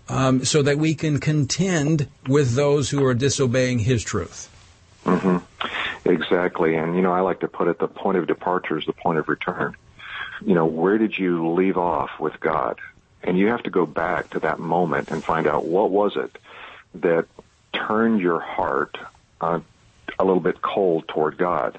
[0.09, 4.49] um, so that we can contend with those who are disobeying His truth.
[5.05, 5.39] Mm-hmm.
[6.05, 6.77] Exactly.
[6.77, 9.19] And, you know, I like to put it the point of departure is the point
[9.19, 9.77] of return.
[10.45, 12.79] You know, where did you leave off with God?
[13.23, 16.39] And you have to go back to that moment and find out what was it
[16.95, 17.27] that
[17.73, 18.97] turned your heart
[19.41, 19.61] uh,
[20.19, 21.79] a little bit cold toward God.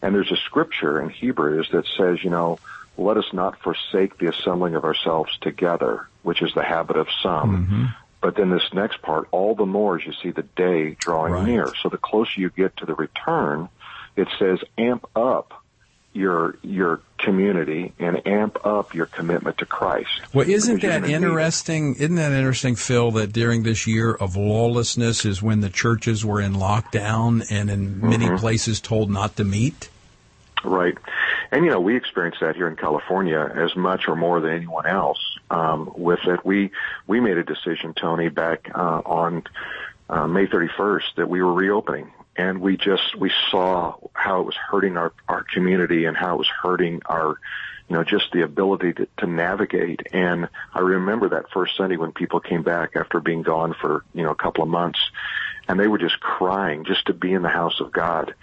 [0.00, 2.58] And there's a scripture in Hebrews that says, you know,
[2.96, 7.94] let us not forsake the assembling of ourselves together, which is the habit of some.
[8.20, 11.46] But then this next part, all the more as you see the day drawing right.
[11.46, 11.72] near.
[11.82, 13.68] So the closer you get to the return,
[14.16, 15.64] it says amp up
[16.12, 20.20] your your community and amp up your commitment to Christ.
[20.34, 21.94] Well, isn't that interesting?
[21.94, 23.12] Isn't that interesting, Phil?
[23.12, 28.00] That during this year of lawlessness is when the churches were in lockdown and in
[28.00, 28.36] many mm-hmm.
[28.36, 29.90] places told not to meet.
[30.64, 30.98] Right.
[31.52, 34.86] And you know, we experienced that here in California as much or more than anyone
[34.86, 35.27] else.
[35.50, 36.70] Um, with it, we
[37.06, 39.44] we made a decision, Tony, back uh, on
[40.08, 44.56] uh, May 31st that we were reopening, and we just we saw how it was
[44.56, 47.36] hurting our our community and how it was hurting our
[47.88, 50.02] you know just the ability to, to navigate.
[50.12, 54.22] And i remember that first sunday when people came back after being gone for you
[54.22, 55.00] know a couple of months
[55.66, 58.34] and they were just crying just to be in the house of god.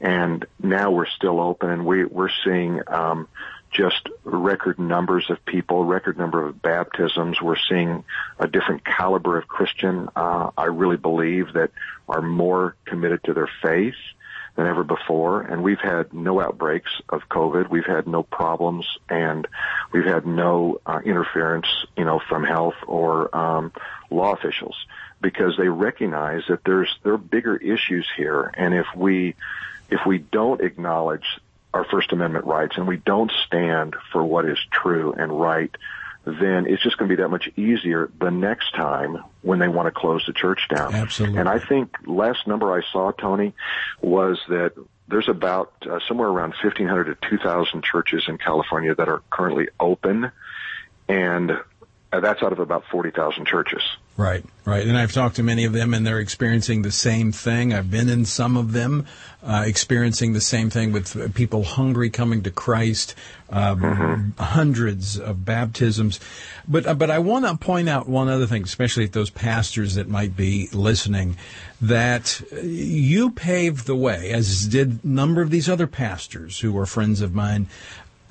[0.00, 3.28] And now we're still open and we we're seeing um
[3.70, 7.40] just record numbers of people, record number of baptisms.
[7.40, 8.04] We're seeing
[8.38, 10.08] a different caliber of Christian.
[10.16, 11.70] Uh, I really believe that
[12.08, 13.94] are more committed to their faith
[14.58, 15.42] than ever before.
[15.42, 17.70] And we've had no outbreaks of COVID.
[17.70, 19.46] We've had no problems and
[19.92, 23.72] we've had no uh, interference, you know, from health or um,
[24.10, 24.76] law officials
[25.20, 28.52] because they recognize that there's there are bigger issues here.
[28.56, 29.36] And if we
[29.90, 31.24] if we don't acknowledge
[31.74, 35.74] our First Amendment rights and we don't stand for what is true and right,
[36.24, 39.86] then it's just going to be that much easier the next time when they want
[39.86, 40.94] to close the church down.
[40.94, 41.38] Absolutely.
[41.38, 43.54] And I think last number I saw, Tony,
[44.00, 44.72] was that
[45.08, 50.30] there's about uh, somewhere around 1,500 to 2,000 churches in California that are currently open,
[51.08, 51.50] and
[52.12, 53.82] uh, that's out of about 40,000 churches.
[54.18, 54.84] Right, right.
[54.84, 57.72] And I've talked to many of them, and they're experiencing the same thing.
[57.72, 59.06] I've been in some of them,
[59.44, 63.14] uh, experiencing the same thing with people hungry coming to Christ,
[63.48, 64.42] um, mm-hmm.
[64.42, 66.18] hundreds of baptisms.
[66.66, 69.94] But uh, but I want to point out one other thing, especially at those pastors
[69.94, 71.36] that might be listening,
[71.80, 76.86] that you paved the way, as did a number of these other pastors who are
[76.86, 77.68] friends of mine,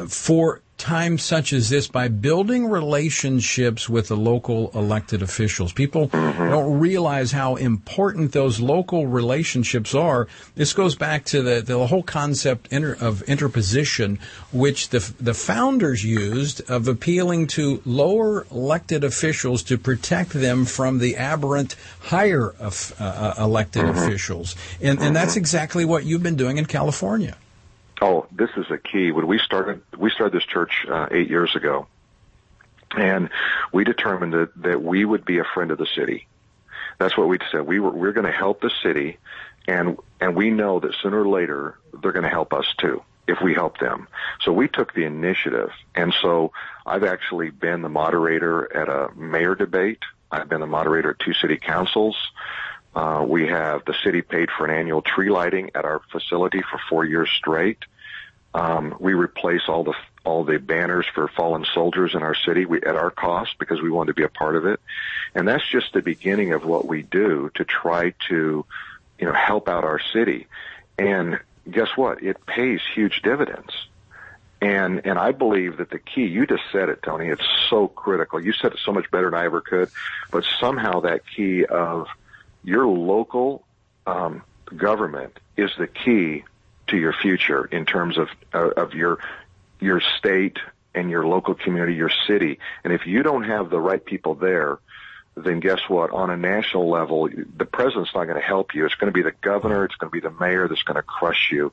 [0.09, 5.73] for times such as this by building relationships with the local elected officials.
[5.73, 6.49] People mm-hmm.
[6.49, 10.27] don't realize how important those local relationships are.
[10.55, 14.19] This goes back to the, the whole concept inter, of interposition,
[14.51, 20.99] which the, the founders used of appealing to lower elected officials to protect them from
[20.99, 23.03] the aberrant higher of, uh,
[23.37, 23.97] uh, elected mm-hmm.
[23.97, 24.55] officials.
[24.81, 25.39] And, and that's mm-hmm.
[25.39, 27.35] exactly what you've been doing in California.
[28.01, 29.11] Oh, this is a key.
[29.11, 31.87] When we started, we started this church uh, eight years ago,
[32.95, 33.29] and
[33.73, 36.27] we determined that that we would be a friend of the city.
[36.99, 37.61] That's what we said.
[37.61, 39.17] We were we're going to help the city,
[39.67, 43.41] and and we know that sooner or later they're going to help us too if
[43.41, 44.07] we help them.
[44.41, 46.51] So we took the initiative, and so
[46.85, 49.99] I've actually been the moderator at a mayor debate.
[50.31, 52.15] I've been the moderator at two city councils.
[52.97, 56.79] Uh, we have the city paid for an annual tree lighting at our facility for
[56.89, 57.77] four years straight.
[58.55, 59.93] Um, we replace all the
[60.25, 63.91] all the banners for fallen soldiers in our city we, at our cost because we
[63.91, 64.79] want to be a part of it,
[65.35, 68.65] and that's just the beginning of what we do to try to,
[69.19, 70.47] you know, help out our city.
[70.97, 71.39] And
[71.69, 72.23] guess what?
[72.23, 73.75] It pays huge dividends.
[74.59, 77.27] And and I believe that the key you just said it, Tony.
[77.27, 78.41] It's so critical.
[78.41, 79.91] You said it so much better than I ever could.
[80.31, 82.07] But somehow that key of
[82.67, 83.63] your local
[84.05, 84.43] um,
[84.75, 86.43] government is the key
[86.87, 89.19] to your future in terms of uh, of your
[89.79, 90.57] your state
[90.93, 92.59] and your local community, your city.
[92.83, 94.79] And if you don't have the right people there,
[95.35, 96.11] then guess what?
[96.11, 98.85] On a national level, the president's not going to help you.
[98.85, 101.03] It's going to be the governor, it's going to be the mayor that's going to
[101.03, 101.71] crush you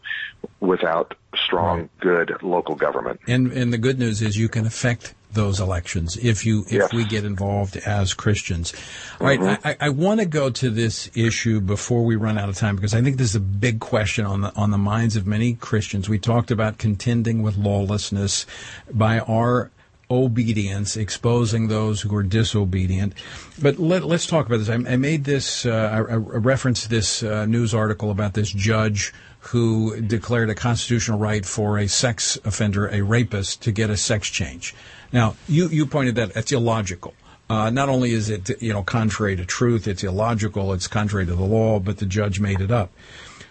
[0.60, 1.90] without strong, right.
[1.98, 3.18] good local government.
[3.26, 6.92] And and the good news is you can affect those elections if you if yes.
[6.92, 8.72] we get involved as Christians.
[9.20, 9.44] All mm-hmm.
[9.44, 12.76] right, I, I want to go to this issue before we run out of time
[12.76, 15.54] because I think this is a big question on the on the minds of many
[15.54, 16.08] Christians.
[16.08, 18.46] We talked about contending with lawlessness
[18.92, 19.70] by our
[20.10, 23.14] obedience, exposing those who are disobedient.
[23.60, 24.68] But let, us talk about this.
[24.68, 29.12] I, I made this, uh, I, I, referenced this uh, news article about this judge
[29.40, 34.28] who declared a constitutional right for a sex offender, a rapist, to get a sex
[34.28, 34.74] change.
[35.14, 37.14] Now, you, you pointed that it's illogical.
[37.48, 41.34] Uh, not only is it you know contrary to truth, it's illogical, it's contrary to
[41.34, 42.90] the law, but the judge made it up.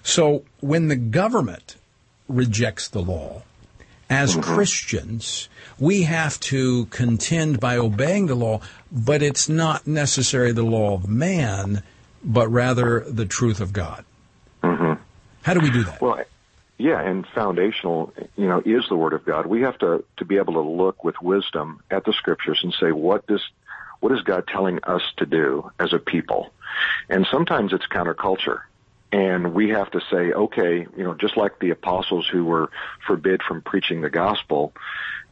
[0.03, 1.77] So when the government
[2.27, 3.43] rejects the law,
[4.09, 4.41] as mm-hmm.
[4.41, 5.47] Christians,
[5.79, 8.59] we have to contend by obeying the law,
[8.91, 11.81] but it's not necessarily the law of man,
[12.23, 14.03] but rather the truth of God.
[14.63, 15.01] Mm-hmm.
[15.43, 16.01] How do we do that?
[16.01, 16.23] Well,
[16.83, 19.45] yeah, and foundational, you know, is the Word of God.
[19.45, 22.91] We have to to be able to look with wisdom at the Scriptures and say,
[22.91, 23.41] what does
[24.01, 26.51] what is God telling us to do as a people?
[27.07, 28.63] And sometimes it's counterculture.
[29.13, 32.69] And we have to say, okay, you know, just like the apostles who were
[33.07, 34.73] forbid from preaching the gospel,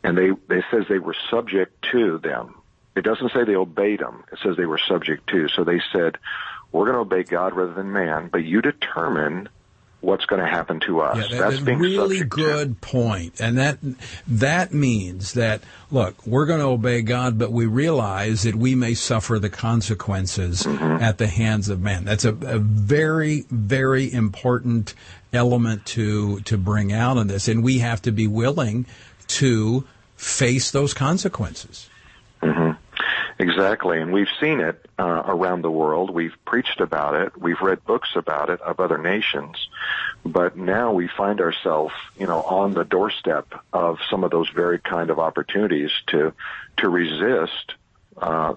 [0.05, 2.55] and they, they says they were subject to them.
[2.95, 4.23] It doesn't say they obeyed them.
[4.31, 5.49] It says they were subject to.
[5.49, 6.17] So they said,
[6.71, 9.49] we're going to obey God rather than man, but you determine
[10.01, 11.17] what's going to happen to us.
[11.17, 13.77] Yeah, that, that's being really good point, and that
[14.27, 18.93] that means that look, we're going to obey God, but we realize that we may
[18.93, 21.03] suffer the consequences mm-hmm.
[21.03, 22.03] at the hands of man.
[22.03, 24.93] That's a, a very very important
[25.31, 28.85] element to to bring out in this, and we have to be willing
[29.27, 29.85] to
[30.15, 31.89] face those consequences.
[33.41, 36.11] Exactly, and we've seen it uh, around the world.
[36.11, 37.35] We've preached about it.
[37.35, 39.67] We've read books about it of other nations,
[40.23, 44.77] but now we find ourselves, you know, on the doorstep of some of those very
[44.77, 46.33] kind of opportunities to
[46.77, 47.73] to resist
[48.15, 48.53] uh,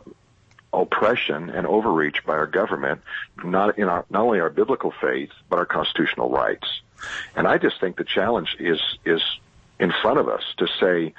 [0.70, 3.00] oppression and overreach by our government,
[3.42, 6.82] not in our not only our biblical faith but our constitutional rights.
[7.34, 9.22] And I just think the challenge is is
[9.80, 11.14] in front of us to say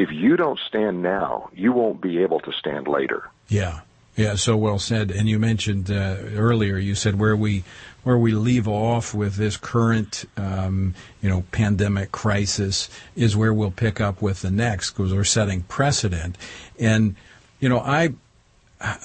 [0.00, 3.28] if you don't stand now, you won't be able to stand later.
[3.48, 3.80] Yeah.
[4.16, 5.10] Yeah, so well said.
[5.10, 7.64] And you mentioned uh, earlier, you said where we
[8.02, 13.70] where we leave off with this current, um, you know, pandemic crisis is where we'll
[13.70, 16.36] pick up with the next because we're setting precedent.
[16.78, 17.14] And
[17.60, 18.14] you know, I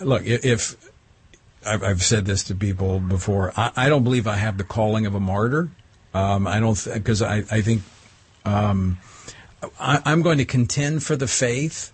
[0.01, 0.75] look if
[1.65, 5.15] I've, said this to people before, I, I, don't believe I have the calling of
[5.15, 5.69] a martyr.
[6.13, 7.83] Um, I don't because th- I I think.
[8.45, 8.97] Um,
[9.80, 11.91] I, I'm going to contend for the faith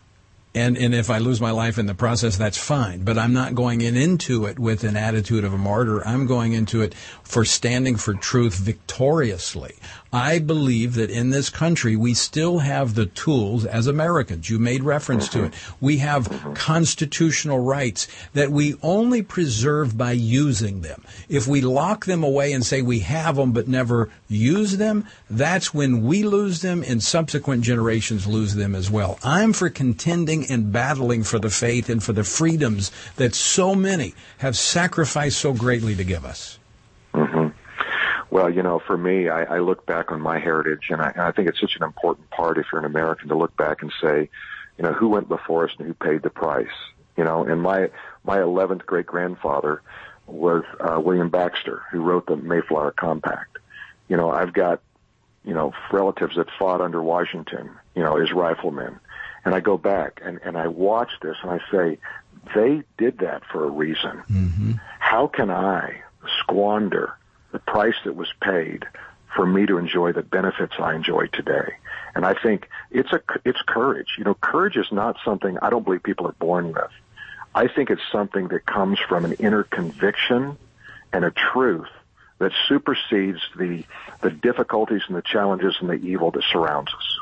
[0.54, 3.04] and and if I lose my life in the process, that's fine.
[3.04, 6.06] But I'm not going in into it with an attitude of a martyr.
[6.06, 6.94] I'm going into it
[7.24, 9.76] for standing for truth victoriously.
[10.14, 14.50] I believe that in this country we still have the tools as Americans.
[14.50, 15.54] You made reference to it.
[15.80, 21.06] We have constitutional rights that we only preserve by using them.
[21.30, 25.74] If we lock them away and say we have them but never use them, that's
[25.74, 29.18] when we lose them and subsequent generations lose them as well.
[29.24, 34.14] I'm for contending and battling for the faith and for the freedoms that so many
[34.40, 36.60] have sacrificed so greatly to give us.
[37.14, 37.48] Mm-hmm.
[38.30, 41.22] Well, you know, for me, I, I look back on my heritage, and I, and
[41.22, 43.92] I think it's such an important part if you're an American to look back and
[44.02, 44.30] say,
[44.78, 46.68] you know, who went before us and who paid the price.
[47.18, 47.90] You know, and my
[48.24, 49.82] my 11th great grandfather
[50.28, 53.58] was uh, William Baxter, who wrote the Mayflower Compact.
[54.08, 54.82] You know, I've got
[55.44, 59.01] you know relatives that fought under Washington, you know, as riflemen,
[59.46, 61.98] and I go back and and I watch this and I say,
[62.56, 64.24] they did that for a reason.
[64.30, 64.72] Mm-hmm.
[65.00, 66.02] How can I
[66.42, 67.14] squander
[67.52, 68.86] the price that was paid
[69.36, 71.74] for me to enjoy the benefits I enjoy today.
[72.16, 74.16] And I think it's a it's courage.
[74.18, 76.92] You know, courage is not something I don't believe people are born with.
[77.56, 80.58] I think it's something that comes from an inner conviction
[81.14, 81.90] and a truth
[82.40, 83.84] that supersedes the
[84.22, 87.20] the difficulties and the challenges and the evil that surrounds us.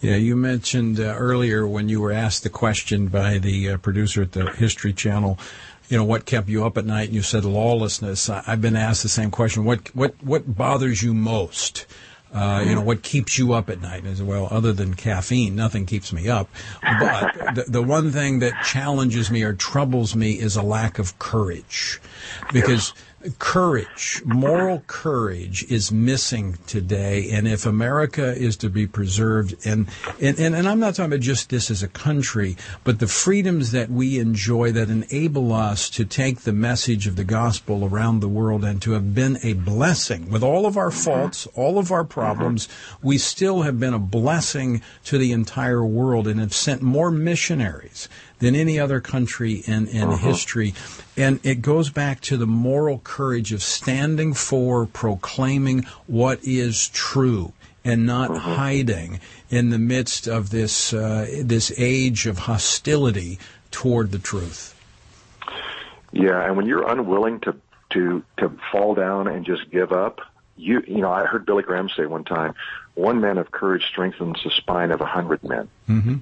[0.00, 4.22] Yeah, you mentioned uh, earlier when you were asked the question by the uh, producer
[4.22, 5.38] at the History Channel
[5.92, 7.08] you know, what kept you up at night?
[7.08, 8.30] And you said lawlessness.
[8.30, 9.66] I've been asked the same question.
[9.66, 11.84] What what what bothers you most?
[12.32, 14.06] Uh, you know, what keeps you up at night?
[14.06, 16.48] As well, other than caffeine, nothing keeps me up.
[16.80, 21.18] But the, the one thing that challenges me or troubles me is a lack of
[21.18, 22.00] courage,
[22.50, 22.94] because
[23.38, 27.30] courage, moral courage is missing today.
[27.30, 29.88] And if America is to be preserved, and,
[30.20, 33.72] and, and, and, I'm not talking about just this as a country, but the freedoms
[33.72, 38.28] that we enjoy that enable us to take the message of the gospel around the
[38.28, 42.04] world and to have been a blessing with all of our faults, all of our
[42.04, 42.68] problems,
[43.02, 48.08] we still have been a blessing to the entire world and have sent more missionaries
[48.42, 50.16] than any other country in, in uh-huh.
[50.16, 50.74] history.
[51.16, 57.52] And it goes back to the moral courage of standing for proclaiming what is true
[57.84, 58.54] and not uh-huh.
[58.56, 63.38] hiding in the midst of this uh, this age of hostility
[63.70, 64.74] toward the truth.
[66.10, 67.54] Yeah, and when you're unwilling to
[67.90, 70.20] to to fall down and just give up,
[70.56, 72.54] you you know I heard Billy Graham say one time,
[72.94, 75.68] one man of courage strengthens the spine of a hundred men.
[75.88, 76.16] Mm-hmm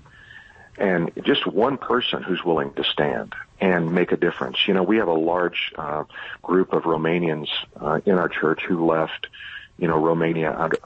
[0.80, 4.66] and just one person who's willing to stand and make a difference.
[4.66, 6.04] You know, we have a large uh,
[6.42, 9.26] group of Romanians uh, in our church who left,
[9.78, 10.78] you know, Romania under,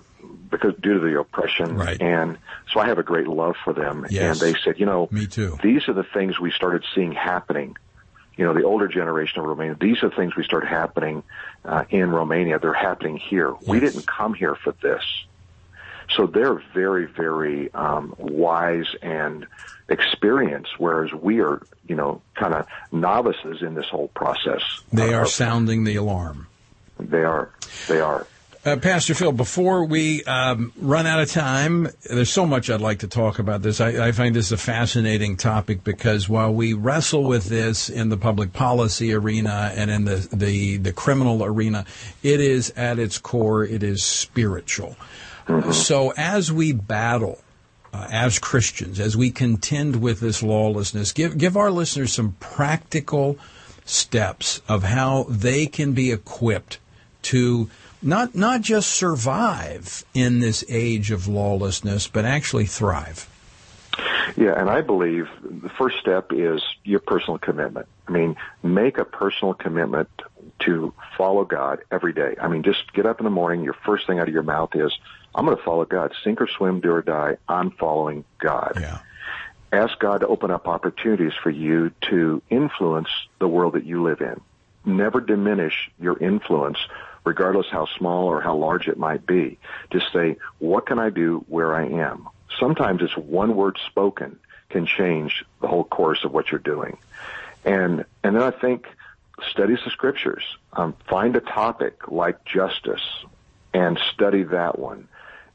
[0.51, 1.77] because due to the oppression.
[1.77, 2.01] Right.
[2.03, 2.39] And
[2.73, 4.07] so I have a great love for them.
[4.11, 4.43] Yes.
[4.43, 5.59] And they said, you know, me too.
[5.63, 7.77] These are the things we started seeing happening.
[8.37, 9.77] You know, the older generation of Romania.
[9.81, 11.23] These are the things we started happening
[11.65, 12.59] uh, in Romania.
[12.59, 13.55] They're happening here.
[13.61, 13.69] Yes.
[13.69, 15.05] We didn't come here for this.
[16.17, 19.47] So they're very, very um, wise and
[19.89, 24.63] experienced, whereas we are, you know, kind of novices in this whole process.
[24.93, 26.47] They are sounding the alarm.
[26.99, 27.51] They are.
[27.89, 28.27] They are.
[28.65, 33.01] Uh, Pastor Phil, before we um, run out of time, there's so much I'd like
[33.01, 33.79] to talk about this.
[33.79, 38.17] I, I, find this a fascinating topic because while we wrestle with this in the
[38.17, 41.85] public policy arena and in the, the, the criminal arena,
[42.23, 44.97] it is at its core, it is spiritual.
[45.47, 45.73] Mm-hmm.
[45.73, 47.41] So as we battle,
[47.93, 53.39] uh, as Christians, as we contend with this lawlessness, give, give our listeners some practical
[53.85, 56.79] steps of how they can be equipped
[57.23, 57.71] to
[58.03, 63.29] not not just survive in this age of lawlessness, but actually thrive.
[64.37, 67.87] Yeah, and I believe the first step is your personal commitment.
[68.09, 70.09] I mean, make a personal commitment
[70.61, 72.35] to follow God every day.
[72.41, 74.75] I mean, just get up in the morning, your first thing out of your mouth
[74.75, 74.93] is,
[75.35, 76.13] I'm going to follow God.
[76.23, 78.79] Sink or swim, do or die, I'm following God.
[78.81, 78.99] Yeah.
[79.73, 83.09] Ask God to open up opportunities for you to influence
[83.41, 84.41] the world that you live in.
[84.85, 86.79] Never diminish your influence
[87.25, 89.59] regardless how small or how large it might be.
[89.91, 92.29] Just say, what can I do where I am?
[92.61, 94.39] Sometimes it's one word spoken
[94.71, 96.99] can change the whole course of what you're doing.
[97.65, 98.87] And, and then I think
[99.51, 100.45] studies the scriptures.
[100.73, 103.03] Um, find a topic like justice
[103.73, 105.09] and study that one.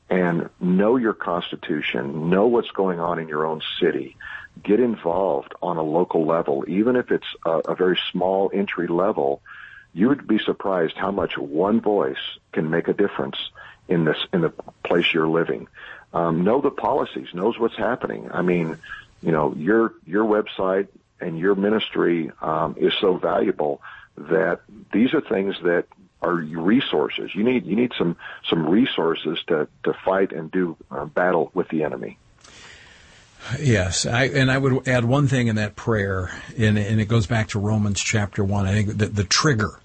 [0.10, 2.30] And know your constitution.
[2.30, 4.18] Know what's going on in your own city.
[4.64, 9.42] Get involved on a local level, even if it's a, a very small entry level
[9.94, 12.18] you would be surprised how much one voice
[12.52, 13.38] can make a difference
[13.88, 14.54] in this in the
[14.84, 15.68] place you're living.
[16.14, 18.30] Um, know the policies, knows what's happening.
[18.32, 18.78] I mean,
[19.22, 20.88] you know, your your website
[21.20, 23.82] and your ministry um, is so valuable
[24.18, 24.62] that
[24.94, 25.86] these are things that
[26.22, 27.32] are resources.
[27.34, 28.18] You need you need some
[28.50, 32.18] some resources to to fight and do uh, battle with the enemy.
[33.60, 37.26] Yes, I, and I would add one thing in that prayer, and, and it goes
[37.26, 38.68] back to Romans chapter one.
[38.68, 39.80] I think that the trigger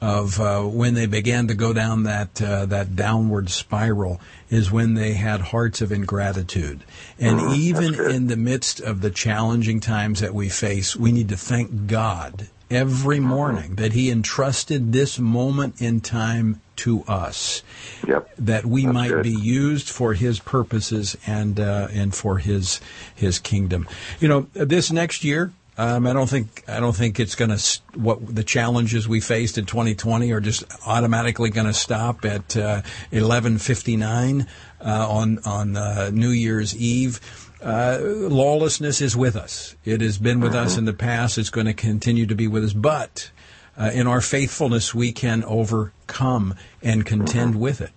[0.00, 4.20] of uh, when they began to go down that uh, that downward spiral
[4.50, 6.82] is when they had hearts of ingratitude.
[7.18, 11.28] And mm, even in the midst of the challenging times that we face, we need
[11.28, 17.62] to thank God every morning that He entrusted this moment in time to us,
[18.06, 18.28] yep.
[18.38, 19.22] that we That's might good.
[19.22, 22.80] be used for His purposes and uh, and for His
[23.14, 23.88] His kingdom.
[24.20, 25.52] You know, this next year.
[25.78, 29.56] Um, I don't think I don't think it's going to what the challenges we faced
[29.56, 36.10] in 2020 are just automatically going to stop at 11:59 uh, uh, on on uh,
[36.12, 37.41] New Year's Eve.
[37.62, 39.76] Uh, lawlessness is with us.
[39.84, 41.38] It has been with us in the past.
[41.38, 42.72] It's going to continue to be with us.
[42.72, 43.30] But
[43.78, 47.92] uh, in our faithfulness, we can overcome and contend with it.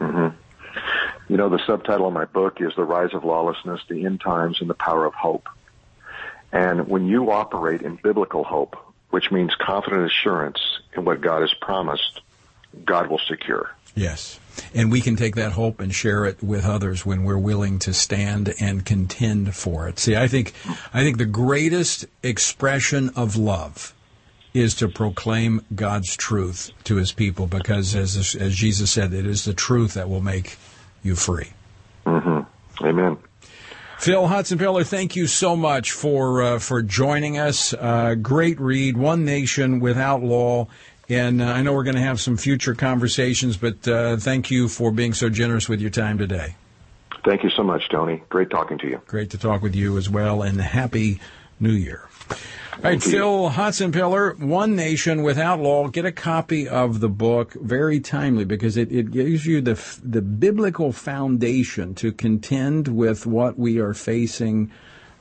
[0.00, 0.34] Mm-hmm.
[1.28, 4.60] You know, the subtitle of my book is The Rise of Lawlessness, the End Times,
[4.60, 5.48] and the Power of Hope.
[6.50, 8.76] And when you operate in biblical hope,
[9.10, 10.58] which means confident assurance
[10.96, 12.22] in what God has promised,
[12.84, 13.70] God will secure.
[13.94, 14.39] Yes.
[14.74, 17.94] And we can take that hope and share it with others when we're willing to
[17.94, 19.98] stand and contend for it.
[19.98, 20.54] See, I think,
[20.92, 23.94] I think the greatest expression of love
[24.52, 29.44] is to proclaim God's truth to his people because as, as Jesus said, it is
[29.44, 30.56] the truth that will make
[31.02, 31.50] you free.
[32.06, 32.84] Mm-hmm.
[32.84, 33.18] Amen.
[34.00, 37.74] Phil Hotsenpiller, thank you so much for uh, for joining us.
[37.74, 40.68] Uh, great read, One Nation Without Law.
[41.10, 44.68] And uh, I know we're going to have some future conversations, but uh, thank you
[44.68, 46.54] for being so generous with your time today.
[47.24, 48.22] Thank you so much, Tony.
[48.28, 49.02] Great talking to you.
[49.06, 51.20] Great to talk with you as well, and Happy
[51.58, 52.08] New Year.
[52.30, 55.88] All right, Phil Hotsenpiller, One Nation Without Law.
[55.88, 57.52] Get a copy of the book.
[57.54, 63.58] Very timely because it, it gives you the the biblical foundation to contend with what
[63.58, 64.70] we are facing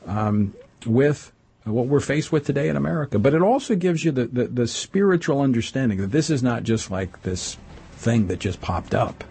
[0.06, 0.54] um,
[0.86, 1.34] with
[1.74, 3.20] what we're faced with today in America.
[3.20, 6.92] But it also gives you the, the, the spiritual understanding that this is not just
[6.92, 7.58] like this
[7.94, 9.24] thing that just popped up.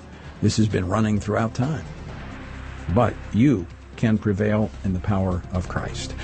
[0.42, 1.84] This has been running throughout time.
[2.94, 3.66] But you
[3.98, 6.14] can prevail in the power of Christ.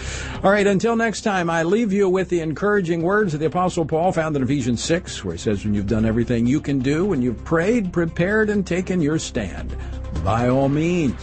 [0.42, 3.84] All right, until next time, I leave you with the encouraging words of the Apostle
[3.84, 7.04] Paul found in Ephesians 6, where he says, When you've done everything you can do,
[7.04, 9.76] when you've prayed, prepared, and taken your stand,
[10.22, 11.14] by all means,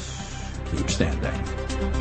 [0.71, 2.00] keep standing.